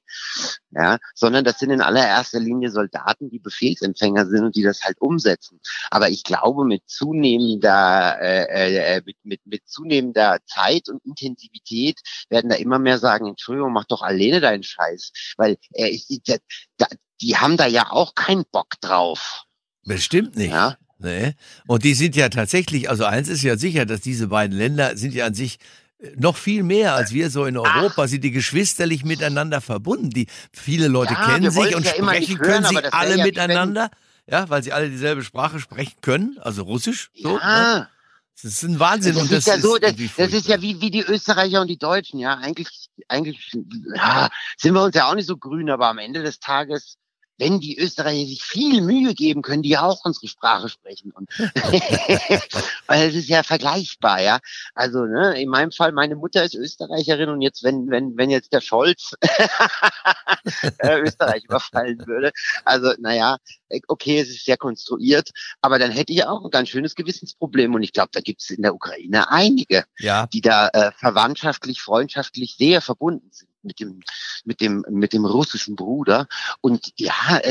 ja, 0.72 0.98
sondern 1.14 1.44
das 1.44 1.60
sind 1.60 1.70
in 1.70 1.80
allererster 1.82 2.40
Linie 2.40 2.72
Soldaten, 2.72 3.30
die 3.30 3.38
Befehlsempfänger 3.38 4.26
sind 4.26 4.46
und 4.46 4.56
die 4.56 4.64
das 4.64 4.82
halt 4.84 5.00
umsetzen. 5.00 5.60
Aber 5.92 6.10
ich 6.10 6.24
glaube, 6.24 6.66
mit 6.66 6.82
zunehmender, 6.88 8.18
äh, 8.20 8.96
äh, 8.96 9.02
mit, 9.06 9.18
mit, 9.22 9.42
mit 9.46 9.68
zunehmender 9.68 10.40
Zeit 10.48 10.90
und 10.90 11.06
Intensivität 11.06 12.00
werden 12.30 12.50
da 12.50 12.56
immer 12.56 12.80
mehr 12.80 12.98
sagen, 12.98 13.28
Entschuldigung, 13.28 13.74
mach 13.74 13.86
doch 13.86 14.02
alleine 14.02 14.42
deinen 14.42 14.64
Scheiß, 14.64 15.12
weil 15.38 15.58
er 15.72 15.92
ist, 15.92 16.10
da, 16.26 16.38
da, 16.78 16.88
die 17.22 17.38
haben 17.38 17.58
da 17.58 17.68
ja 17.68 17.92
auch 17.92 18.16
keinen 18.16 18.46
Bock 18.52 18.74
drauf. 18.82 19.44
Bestimmt 19.84 20.36
nicht. 20.36 20.52
Ja. 20.52 20.78
Nee. 21.02 21.34
Und 21.68 21.84
die 21.84 21.94
sind 21.94 22.16
ja 22.16 22.30
tatsächlich, 22.30 22.90
also 22.90 23.06
eins 23.06 23.28
ist 23.28 23.42
ja 23.42 23.58
sicher, 23.58 23.86
dass 23.86 24.02
diese 24.02 24.28
beiden 24.28 24.58
Länder 24.58 24.96
sind 24.98 25.14
ja 25.14 25.26
an 25.26 25.34
sich 25.34 25.58
äh, 26.00 26.12
noch 26.18 26.38
viel 26.38 26.64
mehr 26.64 26.94
als 26.96 27.12
wir 27.12 27.30
so 27.30 27.46
in 27.46 27.58
Europa, 27.58 28.08
sind 28.08 28.24
die 28.24 28.32
geschwisterlich 28.32 29.04
miteinander 29.04 29.62
verbunden. 29.62 30.10
Die 30.12 30.28
viele 30.54 30.88
Leute 30.88 31.14
Ja, 31.14 31.26
kennen 31.26 31.52
sich 31.52 31.76
und 31.76 31.86
ja 31.86 31.94
sprechen 31.94 32.38
können 32.38 32.64
hören, 32.66 32.76
das 32.76 32.84
wär 32.84 32.94
alle 32.94 33.18
ja 33.18 33.26
miteinander, 33.26 33.90
ja, 34.28 34.50
weil 34.50 34.64
sie 34.64 34.74
alle 34.74 34.90
dieselbe 34.90 35.24
Sprache 35.24 35.60
sprechen 35.60 35.96
können, 36.02 36.38
also 36.40 36.64
Russisch. 36.64 37.10
So, 37.16 37.34
ne? 37.34 37.40
Ja, 37.42 37.90
Das 38.36 38.52
ist 38.52 38.64
ein 38.64 38.80
Wahnsinn 38.80 39.14
das 39.16 39.24
und 39.24 39.32
ist 39.32 39.48
das 39.48 39.56
ja 39.56 39.62
so, 39.62 39.78
das, 39.78 39.94
das 40.18 40.34
ist 40.34 40.48
ja 40.48 40.62
wie, 40.62 40.82
wie 40.82 40.92
die 40.92 41.02
Österreicher 41.02 41.62
und 41.62 41.68
die 41.68 41.78
Deutschen, 41.78 42.20
ja. 42.20 42.38
Eigentlich, 42.38 42.90
eigentlich 43.08 43.52
ja, 43.96 44.30
sind 44.58 44.74
wir 44.74 44.84
uns 44.84 44.96
ja 44.96 45.10
auch 45.10 45.16
nicht 45.16 45.28
so 45.28 45.38
grün, 45.38 45.70
aber 45.70 45.88
am 45.88 45.98
Ende 45.98 46.24
des 46.24 46.40
Tages, 46.40 46.98
wenn 47.42 47.60
die 47.60 47.80
Österreicher 47.80 48.28
sich 48.28 48.44
viel 48.44 48.82
Mühe 48.82 49.16
geben, 49.16 49.42
können 49.42 49.64
die 49.64 49.70
ja 49.70 49.82
auch 49.82 50.06
unsere 50.06 50.28
Sprache 50.28 50.70
sprechen. 50.70 51.12
Und 51.12 51.28
weil 52.88 53.10
es 53.10 53.16
ist 53.16 53.30
ja 53.30 53.42
vergleichbar, 53.42 54.22
ja. 54.22 54.40
Also, 54.76 55.06
ne, 55.06 55.42
in 55.42 55.50
meinem 55.50 55.72
Fall, 55.72 55.92
meine 55.92 56.16
Mutter 56.16 56.44
ist 56.44 56.54
Österreicherin 56.54 57.30
und 57.30 57.42
jetzt, 57.42 57.64
wenn, 57.64 57.90
wenn, 57.90 58.16
wenn 58.16 58.30
jetzt 58.30 58.54
der 58.54 58.62
Scholz 58.62 59.16
äh, 60.78 61.00
Österreich 61.00 61.44
überfallen 61.46 62.06
würde, 62.06 62.32
also, 62.64 62.94
naja, 63.00 63.38
okay, 63.88 64.20
es 64.20 64.30
ist 64.30 64.46
sehr 64.46 64.58
konstruiert, 64.58 65.30
aber 65.62 65.80
dann 65.80 65.92
hätte 65.92 66.14
ich 66.14 66.26
auch 66.26 66.44
ein 66.44 66.52
ganz 66.52 66.70
schönes 66.70 66.96
Gewissensproblem 66.96 67.74
und 67.74 67.84
ich 67.84 67.94
glaube, 67.94 68.10
da 68.12 68.22
gibt 68.22 68.42
es 68.42 68.50
in 68.50 68.62
der 68.62 68.74
Ukraine 68.74 69.30
einige, 69.30 69.86
Ja, 70.00 70.28
die 70.28 70.42
da 70.42 70.70
äh, 70.70 70.92
verwandtschaftlich, 70.98 71.82
freundschaftlich 71.82 72.56
sehr 72.58 72.82
verbunden 72.82 73.30
sind 73.32 73.52
mit 73.64 73.80
dem, 73.80 74.00
mit 74.44 74.62
dem, 74.62 74.86
mit 74.90 75.14
dem 75.14 75.26
russischen 75.26 75.76
Bruder. 75.76 76.28
Und 76.62 76.92
ja, 76.98 77.42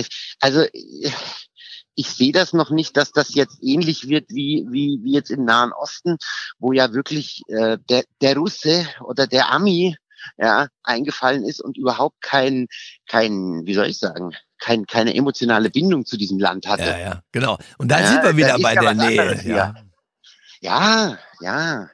also 0.41 0.63
äh, 0.63 1.11
ich 1.95 2.09
sehe 2.09 2.33
das 2.33 2.53
noch 2.53 2.71
nicht, 2.71 2.97
dass 2.97 3.13
das 3.13 3.35
jetzt 3.35 3.59
ähnlich 3.63 4.09
wird 4.09 4.31
wie, 4.31 4.67
wie, 4.71 5.01
wie 5.03 5.13
jetzt 5.13 5.31
im 5.31 5.45
Nahen 5.45 5.73
Osten, 5.73 6.17
wo 6.59 6.73
ja 6.73 6.93
wirklich 6.93 7.43
äh, 7.49 7.79
der, 7.89 8.05
der 8.21 8.37
Russe 8.37 8.87
oder 9.05 9.27
der 9.27 9.53
Ami 9.53 9.97
ja, 10.39 10.69
eingefallen 10.83 11.45
ist 11.45 11.61
und 11.61 11.77
überhaupt 11.77 12.21
kein, 12.21 12.69
kein, 13.07 13.63
wie 13.65 13.75
soll 13.75 13.87
ich 13.87 13.99
sagen, 13.99 14.35
kein, 14.61 14.87
keine 14.87 15.15
emotionale 15.15 15.71
Bindung 15.71 16.05
zu 16.07 16.17
diesem 16.17 16.39
Land 16.39 16.67
hatte. 16.69 16.85
ja, 16.85 16.99
ja, 16.99 17.23
genau. 17.33 17.59
Und 17.79 17.91
dann 17.91 18.03
Ja, 18.03 18.07
sind 18.07 18.37
wir 18.37 18.47
da 18.47 18.57
wieder 18.57 18.59
bei 18.63 18.75
der 18.75 18.95
Nähe. 18.95 19.43
Ja. 19.45 19.75
Ja, 20.61 21.19
ja. 21.41 21.89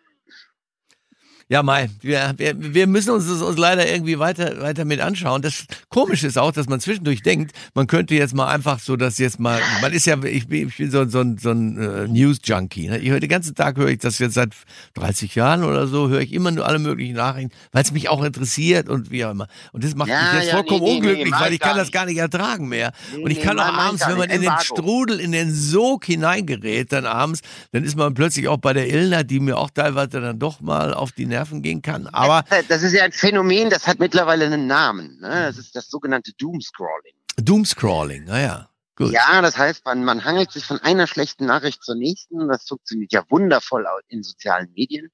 Ja, 1.48 1.62
Mai, 1.62 1.88
wir, 2.00 2.34
wir, 2.38 2.54
wir 2.74 2.86
müssen 2.88 3.10
uns 3.10 3.28
das 3.28 3.40
uns 3.40 3.56
leider 3.56 3.88
irgendwie 3.88 4.18
weiter, 4.18 4.60
weiter 4.60 4.84
mit 4.84 5.00
anschauen. 5.00 5.42
Das 5.42 5.64
Komische 5.90 6.26
ist 6.26 6.36
auch, 6.38 6.50
dass 6.50 6.68
man 6.68 6.80
zwischendurch 6.80 7.22
denkt, 7.22 7.52
man 7.72 7.86
könnte 7.86 8.16
jetzt 8.16 8.34
mal 8.34 8.48
einfach 8.48 8.80
so, 8.80 8.96
dass 8.96 9.18
jetzt 9.18 9.38
mal, 9.38 9.60
man 9.80 9.92
ist 9.92 10.06
ja, 10.06 10.20
ich 10.24 10.48
bin, 10.48 10.66
ich 10.66 10.76
bin 10.76 10.90
so, 10.90 11.04
so, 11.08 11.20
ein- 11.20 11.38
so 11.38 11.50
ein 11.52 11.78
äh, 11.78 12.08
News-Junkie. 12.08 12.88
Ne? 12.88 12.98
Ich 12.98 13.10
höre 13.10 13.20
den 13.20 13.28
ganzen 13.28 13.54
Tag 13.54 13.76
höre 13.76 13.90
ich 13.90 13.98
das 13.98 14.18
jetzt 14.18 14.34
seit 14.34 14.54
30 14.94 15.36
Jahren 15.36 15.62
oder 15.62 15.86
so, 15.86 16.08
höre 16.08 16.20
ich 16.20 16.32
immer 16.32 16.50
nur 16.50 16.66
alle 16.66 16.80
möglichen 16.80 17.14
Nachrichten, 17.14 17.52
weil 17.70 17.84
es 17.84 17.92
mich 17.92 18.08
auch 18.08 18.24
interessiert 18.24 18.88
und 18.88 19.12
wie 19.12 19.24
auch 19.24 19.30
immer. 19.30 19.46
Und 19.70 19.84
das 19.84 19.94
macht 19.94 20.08
Ja, 20.08 20.20
mich 20.24 20.32
jetzt 20.42 20.48
ja, 20.48 20.54
vollkommen 20.56 20.80
nee, 20.82 20.86
nee, 20.86 20.90
nee, 20.90 20.96
unglücklich, 20.98 21.30
mach 21.30 21.42
weil 21.42 21.52
ich 21.52 21.60
kann 21.60 21.76
das 21.76 21.92
gar 21.92 22.06
nicht 22.06 22.18
ertragen 22.18 22.66
mehr. 22.66 22.90
Nee, 23.14 23.22
und 23.22 23.30
ich 23.30 23.38
nee, 23.38 23.44
kann 23.44 23.60
auch 23.60 23.72
abends, 23.72 24.02
wenn 24.08 24.18
man 24.18 24.30
in 24.30 24.40
den. 24.42 24.50
Strudel, 24.58 25.20
in 25.20 25.30
den 25.30 25.54
Sog 25.54 26.06
hineingerät, 26.06 26.90
dann 26.90 27.06
abends, 27.06 27.40
dann 27.70 27.84
ist 27.84 27.96
man 27.96 28.14
plötzlich 28.14 28.48
auch 28.48 28.56
bei 28.56 28.72
der 28.72 28.88
Illner, 28.88 29.22
die 29.22 29.38
mir 29.38 29.56
auch 29.58 29.70
teilweise 29.70 30.20
dann 30.20 30.40
doch 30.40 30.60
mal 30.60 30.92
auf 30.92 31.12
die 31.12 31.26
Nerven 31.26 31.35
gehen 31.62 31.82
kann. 31.82 32.06
Aber 32.08 32.44
das 32.68 32.82
ist 32.82 32.92
ja 32.92 33.04
ein 33.04 33.12
Phänomen, 33.12 33.70
das 33.70 33.86
hat 33.86 33.98
mittlerweile 33.98 34.46
einen 34.46 34.66
Namen. 34.66 35.18
Ne? 35.20 35.28
Das 35.28 35.58
ist 35.58 35.74
das 35.76 35.88
sogenannte 35.88 36.32
Doomscrolling. 36.38 37.14
Doomscrolling, 37.36 38.24
naja, 38.24 38.68
gut. 38.96 39.12
Ja, 39.12 39.42
das 39.42 39.58
heißt, 39.58 39.84
man, 39.84 40.04
man 40.04 40.24
hangelt 40.24 40.50
sich 40.50 40.64
von 40.64 40.78
einer 40.80 41.06
schlechten 41.06 41.46
Nachricht 41.46 41.82
zur 41.82 41.94
nächsten. 41.94 42.48
Das 42.48 42.66
funktioniert 42.66 43.12
ja 43.12 43.22
wundervoll 43.28 43.86
in 44.08 44.22
sozialen 44.22 44.70
Medien, 44.72 45.10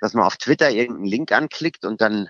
dass 0.00 0.14
man 0.14 0.24
auf 0.24 0.36
Twitter 0.36 0.70
irgendeinen 0.70 1.06
Link 1.06 1.32
anklickt 1.32 1.84
und 1.84 2.00
dann 2.00 2.28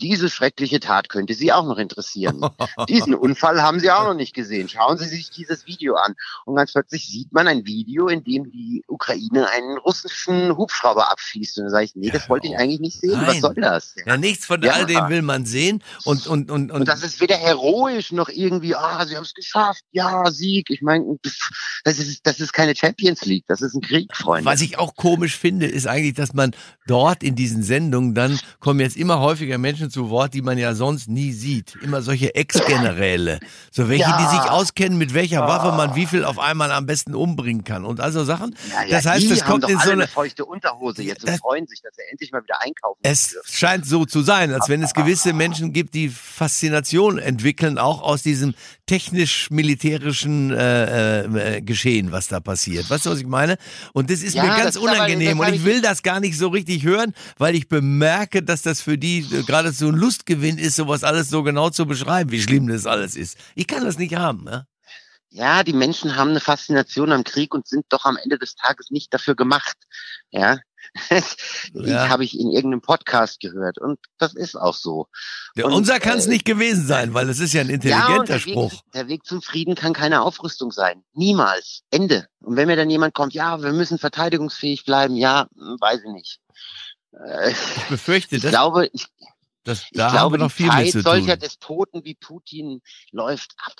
diese 0.00 0.28
schreckliche 0.30 0.80
Tat 0.80 1.08
könnte 1.08 1.34
Sie 1.34 1.52
auch 1.52 1.64
noch 1.64 1.78
interessieren. 1.78 2.40
Diesen 2.88 3.14
Unfall 3.14 3.62
haben 3.62 3.80
Sie 3.80 3.90
auch 3.90 4.04
noch 4.04 4.14
nicht 4.14 4.34
gesehen. 4.34 4.68
Schauen 4.68 4.98
Sie 4.98 5.06
sich 5.06 5.30
dieses 5.30 5.66
Video 5.66 5.94
an. 5.94 6.14
Und 6.44 6.56
ganz 6.56 6.72
plötzlich 6.72 7.06
sieht 7.06 7.32
man 7.32 7.46
ein 7.48 7.64
Video, 7.64 8.08
in 8.08 8.24
dem 8.24 8.50
die 8.50 8.82
Ukraine 8.88 9.48
einen 9.50 9.78
russischen 9.78 10.56
Hubschrauber 10.56 11.10
abschießt. 11.10 11.58
Und 11.58 11.64
da 11.64 11.70
sage 11.70 11.84
ich, 11.84 11.94
nee, 11.94 12.10
das 12.10 12.28
wollte 12.28 12.48
ich 12.48 12.56
eigentlich 12.56 12.80
nicht 12.80 13.00
sehen. 13.00 13.12
Nein. 13.12 13.26
Was 13.26 13.40
soll 13.40 13.54
das? 13.54 13.94
Ja, 14.04 14.16
nichts 14.16 14.46
von 14.46 14.62
Ja. 14.62 14.72
all 14.72 14.86
dem 14.86 15.08
will 15.08 15.22
man 15.22 15.46
sehen. 15.46 15.82
Und, 16.04 16.26
und, 16.26 16.50
und, 16.50 16.70
und, 16.70 16.80
Und 16.80 16.88
das 16.88 17.02
ist 17.02 17.20
weder 17.20 17.36
heroisch 17.36 18.12
noch 18.12 18.28
irgendwie, 18.28 18.74
ah, 18.74 19.04
sie 19.06 19.16
haben 19.16 19.24
es 19.24 19.34
geschafft, 19.34 19.82
ja, 19.92 20.30
Sieg. 20.30 20.70
Ich 20.70 20.82
meine, 20.82 21.04
das 21.84 21.98
ist, 21.98 22.26
das 22.26 22.40
ist 22.40 22.52
keine 22.52 22.74
Champions 22.74 23.24
League, 23.24 23.44
das 23.46 23.62
ist 23.62 23.74
ein 23.74 23.80
Krieg, 23.80 24.14
Freunde. 24.16 24.44
was 24.50 24.60
ich 24.60 24.78
auch 24.78 24.94
komisch 24.96 25.36
finde, 25.38 25.66
ist 25.66 25.86
eigentlich, 25.86 26.14
dass 26.14 26.32
man 26.34 26.52
dort 26.86 27.22
in 27.22 27.34
diesen 27.36 27.62
Sendungen, 27.62 28.14
dann 28.14 28.38
kommen 28.60 28.80
jetzt 28.80 28.96
immer 28.96 29.20
häufiger 29.20 29.58
Menschen 29.58 29.83
zu 29.90 30.10
Wort, 30.10 30.34
die 30.34 30.42
man 30.42 30.58
ja 30.58 30.74
sonst 30.74 31.08
nie 31.08 31.32
sieht. 31.32 31.76
Immer 31.82 32.02
solche 32.02 32.34
Ex-Generäle. 32.34 33.40
So 33.70 33.88
welche, 33.88 34.02
Ja. 34.02 34.18
die 34.18 34.36
sich 34.36 34.50
auskennen, 34.50 34.98
mit 34.98 35.14
welcher 35.14 35.40
Waffe 35.46 35.76
man 35.76 35.94
wie 35.94 36.06
viel 36.06 36.24
auf 36.24 36.38
einmal 36.38 36.70
am 36.72 36.86
besten 36.86 37.14
umbringen 37.14 37.64
kann. 37.64 37.84
Und 37.84 38.00
also 38.00 38.24
Sachen. 38.24 38.54
Ja, 38.70 38.82
ja, 38.82 38.90
das 38.96 39.06
heißt, 39.06 39.30
haben 39.30 39.50
kommt 39.50 39.68
in 39.70 39.78
so 39.78 39.82
eine, 39.90 39.92
eine 39.92 40.06
feuchte 40.08 40.44
Unterhose 40.44 41.02
jetzt 41.02 41.22
und 41.24 41.30
Das- 41.30 41.40
freuen 41.40 41.66
sich, 41.66 41.80
dass 41.82 41.96
er 41.98 42.10
endlich 42.10 42.32
mal 42.32 42.42
wieder 42.42 42.60
einkaufen 42.62 42.98
Es 43.02 43.30
dürfen. 43.30 43.50
scheint 43.52 43.86
so 43.86 44.04
zu 44.04 44.22
sein, 44.22 44.52
als 44.52 44.68
wenn 44.68 44.82
es 44.82 44.92
gewisse 44.94 45.32
Menschen 45.32 45.72
gibt, 45.72 45.94
die 45.94 46.08
Faszination 46.08 47.18
entwickeln, 47.18 47.78
auch 47.78 48.02
aus 48.02 48.22
diesem 48.22 48.54
technisch-militärischen 48.86 50.50
äh, 50.52 51.56
äh, 51.56 51.62
Geschehen, 51.62 52.12
was 52.12 52.28
da 52.28 52.40
passiert. 52.40 52.88
Weißt 52.90 53.06
du, 53.06 53.10
was 53.10 53.20
ich 53.20 53.26
meine? 53.26 53.56
Und 53.92 54.10
das 54.10 54.22
ist 54.22 54.34
Ja, 54.34 54.42
mir 54.44 54.48
ganz 54.50 54.76
ist 54.76 54.76
aber- 54.82 54.92
unangenehm 54.92 55.38
das 55.38 55.48
und 55.48 55.54
ich- 55.54 55.64
will 55.64 55.80
das 55.80 56.02
gar 56.02 56.20
nicht 56.20 56.36
so 56.38 56.48
richtig 56.48 56.84
hören, 56.84 57.12
weil 57.38 57.54
ich 57.54 57.68
bemerke, 57.68 58.42
dass 58.42 58.62
das 58.62 58.80
für 58.80 58.98
die 58.98 59.20
äh, 59.20 59.42
gerade 59.42 59.72
so 59.72 59.88
ein 59.88 59.94
Lustgewinn 59.94 60.58
ist, 60.58 60.76
sowas 60.76 61.04
alles 61.04 61.28
so 61.30 61.42
genau 61.42 61.70
zu 61.70 61.86
beschreiben, 61.86 62.30
wie 62.30 62.40
schlimm 62.42 62.66
das 62.68 62.86
alles 62.86 63.16
ist. 63.16 63.36
Ich 63.54 63.66
kann 63.66 63.84
das 63.84 63.98
nicht 63.98 64.14
haben. 64.16 64.46
Ja? 64.48 64.66
Ja, 65.30 65.64
die 65.64 65.72
Menschen 65.72 66.14
haben 66.16 66.30
eine 66.30 66.40
Faszination 66.40 67.10
am 67.10 67.24
Krieg 67.24 67.54
und 67.54 67.66
sind 67.66 67.86
doch 67.88 68.04
am 68.04 68.16
Ende 68.16 68.38
des 68.38 68.54
Tages 68.54 68.90
nicht 68.90 69.12
dafür 69.12 69.34
gemacht. 69.34 69.76
Ja. 70.30 70.58
Ja. 71.10 71.20
Ich 71.74 71.92
habe 72.10 72.24
ich 72.24 72.38
in 72.38 72.50
irgendeinem 72.50 72.80
Podcast 72.82 73.40
gehört 73.40 73.78
und 73.78 73.98
das 74.18 74.34
ist 74.34 74.54
auch 74.56 74.74
so. 74.74 75.08
Der, 75.56 75.66
Und, 75.66 75.72
unser 75.72 75.98
kann 76.00 76.18
es 76.18 76.26
äh, 76.26 76.30
nicht 76.30 76.44
gewesen 76.44 76.86
sein, 76.86 77.14
weil 77.14 77.28
es 77.28 77.40
ist 77.40 77.52
ja 77.52 77.60
ein 77.62 77.68
Ja, 77.68 77.74
intelligenter 77.74 78.34
Weg, 78.34 78.40
Spruch. 78.52 78.72
der 78.94 79.08
Weg 79.08 79.24
zum 79.24 79.42
Frieden 79.42 79.74
kann 79.74 79.92
keine 79.92 80.22
Aufrüstung 80.22 80.70
sein. 80.72 81.02
Niemals. 81.14 81.82
Ende. 81.90 82.28
Und 82.40 82.56
wenn 82.56 82.66
mir 82.68 82.76
dann 82.76 82.90
jemand 82.90 83.14
kommt, 83.14 83.34
ja, 83.34 83.62
wir 83.62 83.72
müssen 83.72 83.98
verteidigungsfähig 83.98 84.84
bleiben, 84.84 85.16
ja, 85.16 85.46
hm, 85.56 85.76
weiß 85.80 86.00
ich 86.04 86.12
nicht. 86.12 86.40
Äh, 87.12 87.50
Ich 87.50 87.84
befürchte, 87.88 88.36
Ich 88.36 88.42
das, 88.42 88.50
glaube, 88.50 88.88
ich, 88.92 89.06
das, 89.64 89.82
ich 89.82 89.88
da 89.94 90.06
haben 90.06 90.12
glaube, 90.12 90.34
wir 90.34 90.38
noch 90.44 90.48
die 90.50 90.54
viel 90.54 90.66
mit 90.66 90.74
Zeit 90.74 90.90
zu 90.92 91.00
solcher. 91.02 91.36
Despoten 91.36 92.04
wie 92.04 92.14
Putin 92.14 92.82
läuft 93.10 93.54
ab. 93.64 93.74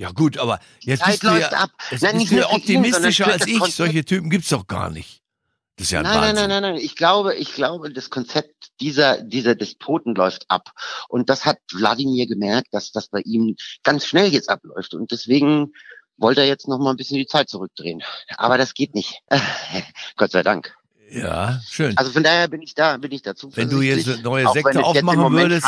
Ja 0.00 0.12
gut, 0.12 0.38
aber 0.38 0.60
jetzt 0.80 1.00
Zeit 1.00 1.10
bist 1.12 1.22
du 1.24 1.26
läuft 1.28 1.52
ja, 1.52 1.58
ab. 1.58 1.70
jetzt 1.90 2.02
Nein, 2.02 2.12
bist 2.18 2.30
nicht 2.30 2.32
du 2.32 2.36
ja 2.36 2.48
ihn, 2.50 2.56
optimistischer 2.56 3.24
sondern 3.24 3.40
als 3.40 3.68
ich. 3.68 3.74
Solche 3.74 4.04
Typen 4.04 4.30
gibt's 4.30 4.48
doch 4.48 4.66
gar 4.66 4.90
nicht. 4.90 5.22
Das 5.78 5.86
ist 5.86 5.90
ja 5.92 6.00
ein 6.00 6.04
Nein, 6.04 6.12
nein, 6.12 6.22
Wahnsinn. 6.22 6.48
nein, 6.48 6.62
nein, 6.62 6.74
nein. 6.74 6.84
Ich 6.84 6.96
glaube, 6.96 7.34
ich 7.36 7.54
glaube, 7.54 7.92
das 7.92 8.10
Konzept 8.10 8.70
dieser, 8.80 9.22
dieser 9.22 9.54
Despoten 9.54 10.14
läuft 10.16 10.44
ab. 10.48 10.72
Und 11.08 11.30
das 11.30 11.44
hat 11.44 11.58
Wladimir 11.72 12.26
gemerkt, 12.26 12.68
dass 12.72 12.90
das 12.90 13.06
bei 13.06 13.20
ihm 13.20 13.54
ganz 13.84 14.04
schnell 14.04 14.32
jetzt 14.32 14.50
abläuft. 14.50 14.94
Und 14.94 15.12
deswegen 15.12 15.72
wollte 16.16 16.40
er 16.40 16.48
jetzt 16.48 16.66
noch 16.66 16.78
mal 16.80 16.90
ein 16.90 16.96
bisschen 16.96 17.18
die 17.18 17.26
Zeit 17.26 17.48
zurückdrehen. 17.48 18.02
Aber 18.36 18.58
das 18.58 18.74
geht 18.74 18.96
nicht. 18.96 19.20
Gott 20.16 20.32
sei 20.32 20.42
Dank. 20.42 20.74
Ja, 21.10 21.60
schön. 21.68 21.96
Also 21.96 22.10
von 22.10 22.24
daher 22.24 22.48
bin 22.48 22.60
ich 22.60 22.74
da, 22.74 22.96
bin 22.96 23.12
ich 23.12 23.22
dazu. 23.22 23.50
Wenn 23.54 23.70
du 23.70 23.80
jetzt 23.80 24.08
eine 24.08 24.20
neue 24.20 24.48
Sekte 24.48 24.84
aufmachen 24.84 25.32
würdest, 25.32 25.64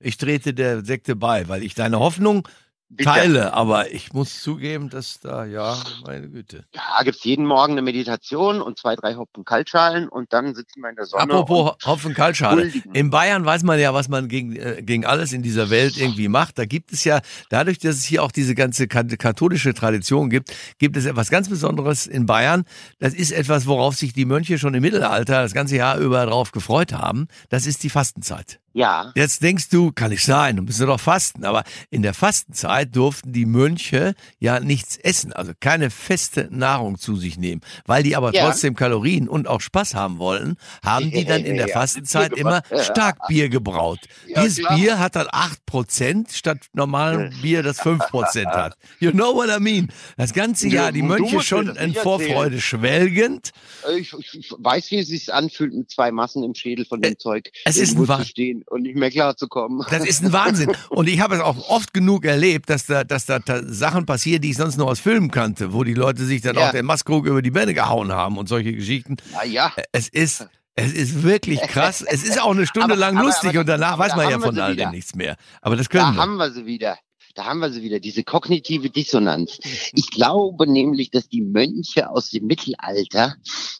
ich 0.00 0.16
trete 0.16 0.54
der 0.54 0.84
Sekte 0.84 1.14
bei, 1.14 1.48
weil 1.48 1.62
ich 1.62 1.74
deine 1.74 2.00
Hoffnung 2.00 2.48
Bitte. 2.88 3.10
Teile, 3.10 3.52
aber 3.52 3.90
ich 3.90 4.12
muss 4.12 4.40
zugeben, 4.40 4.90
dass 4.90 5.18
da, 5.18 5.44
ja, 5.44 5.76
meine 6.04 6.28
Güte. 6.28 6.64
Ja, 6.72 7.02
gibt's 7.02 7.24
jeden 7.24 7.44
Morgen 7.44 7.72
eine 7.72 7.82
Meditation 7.82 8.60
und 8.62 8.78
zwei, 8.78 8.94
drei 8.94 9.16
Hopfen 9.16 9.44
Kaltschalen 9.44 10.08
und 10.08 10.32
dann 10.32 10.54
sitzen 10.54 10.82
wir 10.82 10.90
in 10.90 10.96
der 10.96 11.06
Sonne. 11.06 11.24
Apropos 11.24 11.74
Hopfen 11.84 12.14
Kaltschale. 12.14 12.70
In 12.92 13.10
Bayern 13.10 13.44
weiß 13.44 13.64
man 13.64 13.80
ja, 13.80 13.92
was 13.92 14.08
man 14.08 14.28
gegen, 14.28 14.54
äh, 14.54 14.82
gegen 14.82 15.04
alles 15.04 15.32
in 15.32 15.42
dieser 15.42 15.68
Welt 15.68 15.96
irgendwie 15.96 16.28
macht. 16.28 16.58
Da 16.58 16.64
gibt 16.64 16.92
es 16.92 17.02
ja, 17.02 17.22
dadurch, 17.50 17.78
dass 17.78 17.96
es 17.96 18.04
hier 18.04 18.22
auch 18.22 18.30
diese 18.30 18.54
ganze 18.54 18.86
katholische 18.86 19.74
Tradition 19.74 20.30
gibt, 20.30 20.54
gibt 20.78 20.96
es 20.96 21.06
etwas 21.06 21.28
ganz 21.28 21.48
Besonderes 21.48 22.06
in 22.06 22.24
Bayern. 22.24 22.64
Das 23.00 23.14
ist 23.14 23.32
etwas, 23.32 23.66
worauf 23.66 23.96
sich 23.96 24.12
die 24.12 24.26
Mönche 24.26 24.58
schon 24.58 24.74
im 24.74 24.82
Mittelalter 24.82 25.42
das 25.42 25.54
ganze 25.54 25.74
Jahr 25.74 25.98
über 25.98 26.24
drauf 26.24 26.52
gefreut 26.52 26.92
haben. 26.92 27.26
Das 27.48 27.66
ist 27.66 27.82
die 27.82 27.90
Fastenzeit. 27.90 28.60
Ja. 28.76 29.10
Jetzt 29.14 29.42
denkst 29.42 29.70
du, 29.70 29.90
kann 29.90 30.12
ich 30.12 30.22
sein, 30.22 30.56
du 30.56 30.62
musst 30.62 30.82
doch 30.82 31.00
fasten. 31.00 31.46
Aber 31.46 31.64
in 31.88 32.02
der 32.02 32.12
Fastenzeit 32.12 32.94
durften 32.94 33.32
die 33.32 33.46
Mönche 33.46 34.14
ja 34.38 34.60
nichts 34.60 34.98
essen, 34.98 35.32
also 35.32 35.52
keine 35.58 35.88
feste 35.88 36.48
Nahrung 36.50 36.98
zu 36.98 37.16
sich 37.16 37.38
nehmen. 37.38 37.62
Weil 37.86 38.02
die 38.02 38.16
aber 38.16 38.34
ja. 38.34 38.44
trotzdem 38.44 38.76
Kalorien 38.76 39.30
und 39.30 39.48
auch 39.48 39.62
Spaß 39.62 39.94
haben 39.94 40.18
wollten, 40.18 40.58
haben 40.84 41.10
die 41.10 41.24
dann 41.24 41.42
in 41.42 41.56
der 41.56 41.68
Fastenzeit 41.72 42.34
immer 42.34 42.62
Starkbier 42.82 43.48
gebraut. 43.48 44.00
Ja, 44.26 44.42
Dieses 44.42 44.58
klar. 44.58 44.76
Bier 44.76 44.98
hat 44.98 45.16
dann 45.16 45.28
acht 45.30 45.64
Prozent 45.64 46.32
statt 46.32 46.58
normalem 46.74 47.32
Bier, 47.40 47.62
das 47.62 47.80
fünf 47.80 48.06
Prozent 48.08 48.48
hat. 48.48 48.76
You 49.00 49.10
know 49.10 49.34
what 49.34 49.48
I 49.48 49.58
mean? 49.58 49.88
Das 50.18 50.34
ganze 50.34 50.68
Jahr, 50.68 50.92
die 50.92 51.00
Mönche 51.00 51.40
schon 51.40 51.74
in 51.76 51.94
Vorfreude 51.94 52.60
schwelgend. 52.60 53.52
Ich, 53.96 54.12
ich, 54.34 54.52
weiß, 54.58 54.90
wie 54.90 54.98
es 54.98 55.08
sich 55.08 55.32
anfühlt 55.32 55.72
mit 55.72 55.90
zwei 55.90 56.10
Massen 56.10 56.44
im 56.44 56.54
Schädel 56.54 56.84
von 56.84 57.00
dem 57.00 57.14
äh, 57.14 57.16
Zeug. 57.16 57.50
Es 57.64 57.78
ist 57.78 57.96
ein 57.96 58.24
stehen 58.26 58.65
und 58.66 58.82
nicht 58.82 58.96
mehr 58.96 59.10
klarzukommen. 59.10 59.84
Das 59.90 60.04
ist 60.04 60.22
ein 60.22 60.32
Wahnsinn. 60.32 60.72
Und 60.88 61.08
ich 61.08 61.20
habe 61.20 61.36
es 61.36 61.40
auch 61.40 61.68
oft 61.68 61.94
genug 61.94 62.24
erlebt, 62.24 62.70
dass 62.70 62.86
da, 62.86 63.04
dass 63.04 63.26
da 63.26 63.40
Sachen 63.64 64.06
passieren, 64.06 64.42
die 64.42 64.50
ich 64.50 64.56
sonst 64.56 64.76
nur 64.76 64.88
aus 64.88 65.00
Filmen 65.00 65.30
kannte, 65.30 65.72
wo 65.72 65.84
die 65.84 65.94
Leute 65.94 66.24
sich 66.24 66.42
dann 66.42 66.56
ja. 66.56 66.68
auch 66.68 66.72
den 66.72 66.84
Maskrug 66.84 67.26
über 67.26 67.42
die 67.42 67.50
Beine 67.50 67.74
gehauen 67.74 68.12
haben 68.12 68.38
und 68.38 68.48
solche 68.48 68.72
Geschichten. 68.72 69.16
Ja, 69.32 69.44
ja. 69.44 69.72
Es 69.92 70.08
ist, 70.08 70.48
es 70.74 70.92
ist 70.92 71.22
wirklich 71.22 71.60
krass. 71.62 72.02
Es 72.02 72.22
ist 72.24 72.40
auch 72.40 72.50
eine 72.50 72.66
Stunde 72.66 72.94
aber, 72.94 72.96
lang 72.96 73.16
lustig 73.16 73.50
aber, 73.50 73.50
aber, 73.50 73.60
und 73.60 73.66
danach 73.68 73.98
weiß 73.98 74.16
man 74.16 74.30
ja 74.30 74.38
von 74.38 74.58
all 74.58 74.76
dem 74.76 74.90
nichts 74.90 75.14
mehr. 75.14 75.36
Aber 75.62 75.76
das 75.76 75.88
können 75.88 76.04
da 76.04 76.10
wir. 76.10 76.16
Da 76.16 76.22
haben 76.22 76.36
wir 76.36 76.50
sie 76.50 76.66
wieder 76.66 76.98
da 77.36 77.44
haben 77.44 77.60
wir 77.60 77.70
sie 77.70 77.82
wieder, 77.82 78.00
diese 78.00 78.24
kognitive 78.24 78.90
Dissonanz. 78.90 79.58
Ich 79.92 80.10
glaube 80.10 80.66
nämlich, 80.66 81.10
dass 81.10 81.28
die 81.28 81.42
Mönche 81.42 82.08
aus 82.08 82.30
dem 82.30 82.46
Mittelalter, 82.46 83.36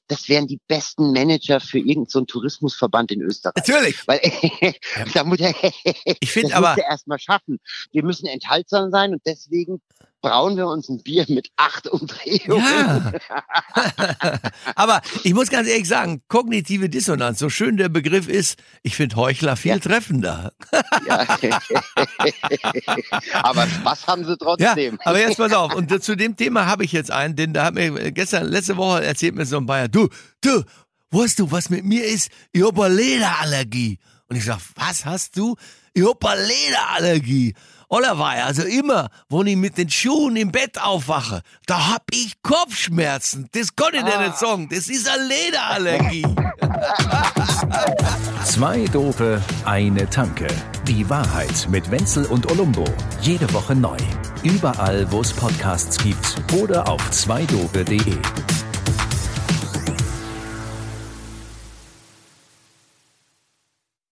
das 0.09 0.29
wären 0.29 0.47
die 0.47 0.61
besten 0.69 1.13
Manager 1.13 1.59
für 1.61 1.79
irgendeinen 1.79 2.07
so 2.07 2.25
Tourismusverband 2.27 3.13
in 3.13 3.23
Österreich. 3.23 3.55
Natürlich. 3.57 4.07
Weil 4.07 4.21
da 5.15 5.25
muss 5.25 5.41
er, 5.41 5.55
ich 6.21 6.31
finde 6.31 6.55
aber 6.55 6.77
erstmal 6.77 7.19
schaffen. 7.19 7.59
Wir 7.93 8.05
müssen 8.05 8.27
enthaltsam 8.27 8.91
sein 8.91 9.13
und 9.13 9.23
deswegen 9.25 9.81
brauen 10.27 10.57
wir 10.57 10.67
uns 10.67 10.89
ein 10.89 11.01
Bier 11.05 11.25
mit 11.29 11.51
acht 11.55 11.87
Umdrehungen. 11.93 12.65
Ja. 12.65 13.13
Aber 14.75 15.01
ich 15.23 15.35
muss 15.35 15.51
ganz 15.51 15.69
ehrlich 15.69 15.87
sagen, 15.87 16.21
kognitive 16.27 16.89
Dissonanz, 16.89 17.39
so 17.39 17.49
schön 17.49 17.77
der 17.77 17.89
Begriff 17.89 18.27
ist, 18.27 18.59
ich 18.83 18.97
finde 18.97 19.15
Heuchler 19.15 19.55
viel 19.55 19.73
ja. 19.73 19.79
treffender. 19.79 20.53
Ja. 21.07 21.27
aber 23.33 23.69
Spaß 23.69 24.07
haben 24.07 24.25
sie 24.25 24.37
trotzdem. 24.37 24.99
Aber 25.05 25.21
jetzt 25.21 25.37
pass 25.37 25.53
auf, 25.53 25.75
und 25.75 26.03
zu 26.03 26.17
dem 26.17 26.37
Thema 26.37 26.67
habe 26.67 26.85
ich 26.85 26.93
jetzt 26.93 27.13
einen, 27.13 27.37
denn 27.37 27.53
da 27.53 27.67
hat 27.67 27.75
mir 27.75 28.11
gestern, 28.11 28.47
letzte 28.47 28.77
Woche 28.77 29.05
erzählt 29.05 29.37
mir 29.37 29.47
so 29.47 29.59
ein 29.59 29.67
Bayer, 29.67 29.89
du, 29.89 30.09
du, 30.41 30.65
weißt 31.11 31.39
du, 31.39 31.51
was 31.53 31.71
mit 31.71 31.85
mir 31.85 32.05
ist? 32.05 32.31
Ich 32.53 32.65
habe 32.65 32.89
Lederallergie. 32.89 33.99
Und 34.29 34.37
ich 34.37 34.45
sag, 34.45 34.59
was 34.75 35.05
hast 35.05 35.37
du? 35.37 35.55
Ich 35.95 36.05
habe 36.05 36.29
eine 36.29 36.47
Allerweil, 37.89 38.43
also 38.43 38.63
immer, 38.63 39.09
wo 39.29 39.45
ich 39.45 39.57
mit 39.57 39.79
den 39.79 39.89
Schuhen 39.89 40.37
im 40.37 40.51
Bett 40.51 40.81
aufwache, 40.81 41.43
da 41.67 41.93
hab 41.93 42.03
ich 42.11 42.35
Kopfschmerzen. 42.43 43.49
Das 43.53 43.77
konnte 43.77 43.99
ich 43.99 44.05
ah. 44.05 44.23
nicht 44.23 44.39
sagen. 44.39 44.69
Das 44.69 44.89
ist 44.89 45.09
eine 45.09 45.29
Lederallergie. 45.29 46.27
Zwei 48.45 48.85
Dope, 48.87 49.41
eine 49.65 50.11
Tanke. 50.11 50.49
Die 50.87 51.09
Wahrheit 51.09 51.69
mit 51.71 51.91
Wenzel 51.91 52.27
und 52.27 52.51
Olumbo. 52.51 52.85
Jede 53.21 53.53
Woche 53.53 53.75
neu. 53.75 53.97
Überall, 54.43 55.11
wo 55.13 55.21
es 55.21 55.33
Podcasts 55.33 56.03
gibt 56.03 56.43
oder 56.61 56.89
auf 56.89 57.11
zweidope.de. 57.11 58.19